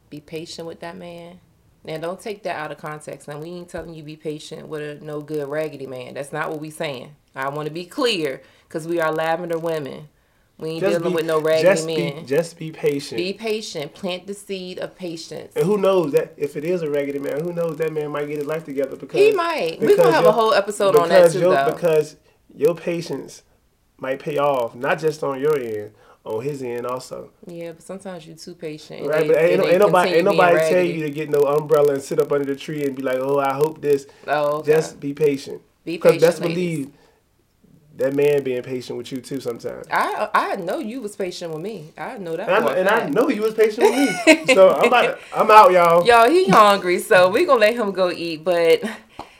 Be 0.09 0.21
patient 0.21 0.67
with 0.67 0.79
that 0.81 0.97
man. 0.97 1.39
Now, 1.83 1.97
don't 1.97 2.19
take 2.19 2.43
that 2.43 2.55
out 2.57 2.71
of 2.71 2.77
context. 2.79 3.27
Now, 3.27 3.39
we 3.39 3.49
ain't 3.49 3.69
telling 3.69 3.93
you 3.95 4.03
be 4.03 4.15
patient 4.17 4.67
with 4.67 5.01
a 5.01 5.05
no 5.05 5.21
good 5.21 5.47
raggedy 5.47 5.87
man. 5.87 6.15
That's 6.15 6.33
not 6.33 6.49
what 6.49 6.59
we 6.61 6.69
saying. 6.71 7.15
I 7.35 7.49
want 7.49 7.67
to 7.67 7.73
be 7.73 7.85
clear 7.85 8.41
because 8.67 8.87
we 8.87 8.99
are 9.01 9.11
lavender 9.11 9.59
women. 9.59 10.09
We 10.57 10.69
ain't 10.69 10.79
dealing 10.79 11.13
with 11.13 11.25
no 11.25 11.41
raggedy 11.41 11.63
just 11.63 11.85
men. 11.85 12.21
Be, 12.21 12.25
just 12.25 12.57
be 12.57 12.71
patient. 12.71 13.17
be 13.17 13.33
patient. 13.33 13.93
Plant 13.93 14.25
the 14.25 14.33
seed 14.33 14.79
of 14.79 14.95
patience. 14.95 15.53
and 15.55 15.65
who 15.65 15.77
knows 15.77 16.13
that 16.13 16.33
if 16.37 16.55
it 16.55 16.63
is 16.63 16.81
a 16.81 16.89
raggedy 16.89 17.19
man, 17.19 17.41
who 17.41 17.51
knows 17.51 17.77
that 17.77 17.91
man 17.91 18.11
might 18.11 18.27
get 18.27 18.37
his 18.37 18.45
life 18.47 18.63
together 18.63 18.95
because 18.95 19.19
He 19.19 19.31
might. 19.33 19.79
We're 19.81 19.97
going 19.97 20.09
to 20.09 20.11
have 20.11 20.25
a 20.25 20.31
whole 20.31 20.53
episode 20.53 20.95
on 20.95 21.09
that 21.09 21.17
because 21.17 21.33
too, 21.33 21.39
your, 21.39 21.53
though. 21.55 21.71
Because 21.73 22.15
your 22.53 22.75
patience 22.75 23.43
might 23.97 24.19
pay 24.19 24.37
off, 24.37 24.75
not 24.75 24.99
just 24.99 25.23
on 25.23 25.41
your 25.41 25.59
end, 25.59 25.91
on 26.23 26.41
his 26.41 26.63
end 26.63 26.85
also. 26.85 27.31
Yeah, 27.45 27.73
but 27.73 27.83
sometimes 27.83 28.25
you're 28.25 28.37
too 28.37 28.55
patient. 28.55 29.05
Right, 29.07 29.21
they- 29.21 29.27
but 29.27 29.37
ain't, 29.37 29.65
ain't 29.65 29.79
nobody 29.79 30.11
ain't 30.11 30.25
nobody 30.25 30.57
tell 30.69 30.83
you 30.83 31.03
to 31.03 31.09
get 31.09 31.29
no 31.29 31.39
umbrella 31.41 31.93
and 31.93 32.01
sit 32.01 32.19
up 32.19 32.31
under 32.31 32.45
the 32.45 32.55
tree 32.55 32.83
and 32.83 32.95
be 32.95 33.03
like, 33.03 33.17
oh, 33.19 33.39
I 33.39 33.53
hope 33.53 33.81
this. 33.81 34.07
Oh, 34.25 34.59
okay. 34.59 34.71
Just 34.71 34.99
be 35.01 35.13
patient. 35.13 35.61
Be 35.83 35.97
patient. 35.97 36.03
Because 36.03 36.21
best 36.21 36.41
ladies. 36.41 36.55
believe 36.55 36.93
that 37.97 38.13
man 38.13 38.43
being 38.43 38.61
patient 38.61 38.97
with 38.97 39.11
you 39.11 39.19
too 39.19 39.39
sometimes. 39.39 39.87
I 39.91 40.29
I 40.33 40.55
know 40.57 40.79
you 40.79 41.01
was 41.01 41.15
patient 41.15 41.53
with 41.53 41.61
me. 41.61 41.93
I 41.97 42.17
know 42.17 42.35
that. 42.35 42.49
And, 42.49 42.65
I, 42.65 42.73
and 42.75 42.89
I 42.89 43.09
know 43.09 43.29
you 43.29 43.41
was 43.41 43.53
patient 43.53 43.89
with 43.89 44.47
me. 44.47 44.53
so 44.53 44.73
I'm 44.73 44.87
about 44.87 45.01
to, 45.01 45.19
I'm 45.37 45.49
out, 45.49 45.71
y'all. 45.71 46.05
Y'all, 46.05 46.29
he 46.29 46.47
hungry, 46.49 46.99
so 46.99 47.29
we 47.29 47.45
gonna 47.45 47.59
let 47.59 47.75
him 47.75 47.91
go 47.91 48.11
eat. 48.11 48.43
But 48.43 48.83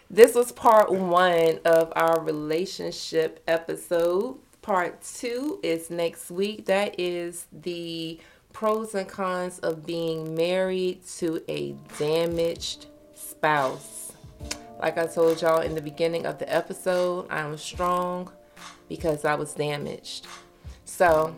this 0.10 0.36
was 0.36 0.52
part 0.52 0.92
one 0.92 1.60
of 1.66 1.92
our 1.96 2.22
relationship 2.22 3.44
episode. 3.48 4.38
Part 4.62 5.02
two 5.04 5.60
is 5.62 5.90
next 5.90 6.32
week. 6.32 6.66
That 6.66 7.00
is 7.00 7.48
the 7.52 8.20
pros 8.54 8.96
and 8.96 9.08
cons 9.08 9.60
of 9.60 9.86
being 9.86 10.34
married 10.34 11.06
to 11.18 11.44
a 11.50 11.76
damaged 12.00 12.88
spouse. 13.14 14.14
Like 14.80 14.98
I 14.98 15.08
told 15.08 15.42
y'all 15.42 15.62
in 15.62 15.76
the 15.76 15.82
beginning 15.82 16.26
of 16.26 16.40
the 16.40 16.52
episode, 16.54 17.30
I'm 17.30 17.58
strong 17.58 18.32
because 18.88 19.26
I 19.26 19.36
was 19.36 19.54
damaged. 19.54 20.28
So, 20.86 21.36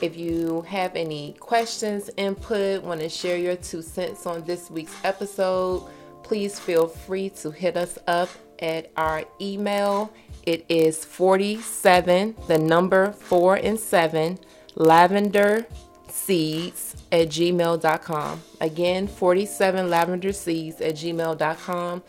if 0.00 0.16
you 0.16 0.62
have 0.62 0.96
any 0.96 1.34
questions, 1.38 2.10
input, 2.16 2.82
want 2.82 3.00
to 3.00 3.08
share 3.08 3.36
your 3.36 3.56
two 3.56 3.82
cents 3.82 4.26
on 4.26 4.42
this 4.44 4.70
week's 4.70 4.96
episode, 5.04 5.88
please 6.22 6.58
feel 6.58 6.88
free 6.88 7.30
to 7.30 7.50
hit 7.50 7.76
us 7.76 7.98
up 8.06 8.28
at 8.58 8.90
our 8.96 9.24
email. 9.40 10.12
It 10.44 10.64
is 10.68 11.04
47, 11.04 12.34
the 12.48 12.58
number 12.58 13.12
4 13.12 13.56
and 13.56 13.78
7, 13.78 14.38
lavender 14.74 15.66
seeds 16.08 16.96
at 17.12 17.28
gmail.com. 17.28 18.42
Again, 18.60 19.06
47 19.06 19.90
lavender 19.90 20.32
seeds 20.32 20.80
at 20.80 20.94
gmail.com. 20.94 22.02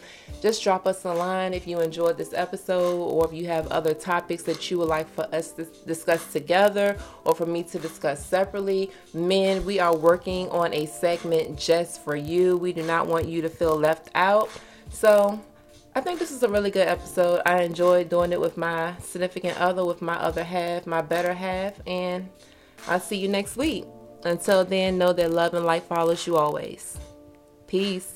Just 0.44 0.62
drop 0.62 0.86
us 0.86 1.06
a 1.06 1.14
line 1.14 1.54
if 1.54 1.66
you 1.66 1.80
enjoyed 1.80 2.18
this 2.18 2.34
episode 2.34 3.00
or 3.00 3.26
if 3.26 3.32
you 3.32 3.46
have 3.46 3.66
other 3.68 3.94
topics 3.94 4.44
that 4.44 4.70
you 4.70 4.78
would 4.78 4.90
like 4.90 5.08
for 5.08 5.24
us 5.34 5.54
to 5.54 5.64
discuss 5.88 6.34
together 6.34 6.98
or 7.24 7.34
for 7.34 7.46
me 7.46 7.64
to 7.64 7.80
discuss 7.80 8.26
separately. 8.26 8.92
Men, 9.14 9.64
we 9.64 9.80
are 9.80 9.96
working 9.96 10.50
on 10.50 10.74
a 10.74 10.86
segment 10.86 11.58
just 11.58 12.04
for 12.04 12.18
you. 12.18 12.58
We 12.58 12.74
do 12.74 12.84
not 12.84 13.08
want 13.08 13.26
you 13.26 13.42
to 13.42 13.48
feel 13.48 13.78
left 13.78 14.10
out. 14.16 14.50
So, 14.90 15.40
I 15.96 16.02
think 16.02 16.20
this 16.20 16.32
is 16.32 16.44
a 16.44 16.50
really 16.50 16.72
good 16.72 16.90
episode. 16.90 17.42
I 17.46 17.62
enjoyed 17.62 18.10
doing 18.10 18.34
it 18.34 18.42
with 18.42 18.58
my 18.58 18.98
significant 19.00 19.58
other, 19.62 19.86
with 19.86 20.02
my 20.02 20.16
other 20.16 20.44
half, 20.44 20.86
my 20.86 21.02
better 21.02 21.34
half, 21.34 21.80
and 21.88 22.28
I'll 22.90 23.00
see 23.00 23.16
you 23.16 23.30
next 23.30 23.56
week. 23.56 23.86
Until 24.26 24.66
then, 24.66 24.98
know 24.98 25.14
that 25.14 25.32
love 25.32 25.54
and 25.54 25.66
light 25.66 25.84
follows 25.84 26.28
you 26.28 26.36
always. 26.36 27.00
Peace. 27.66 28.16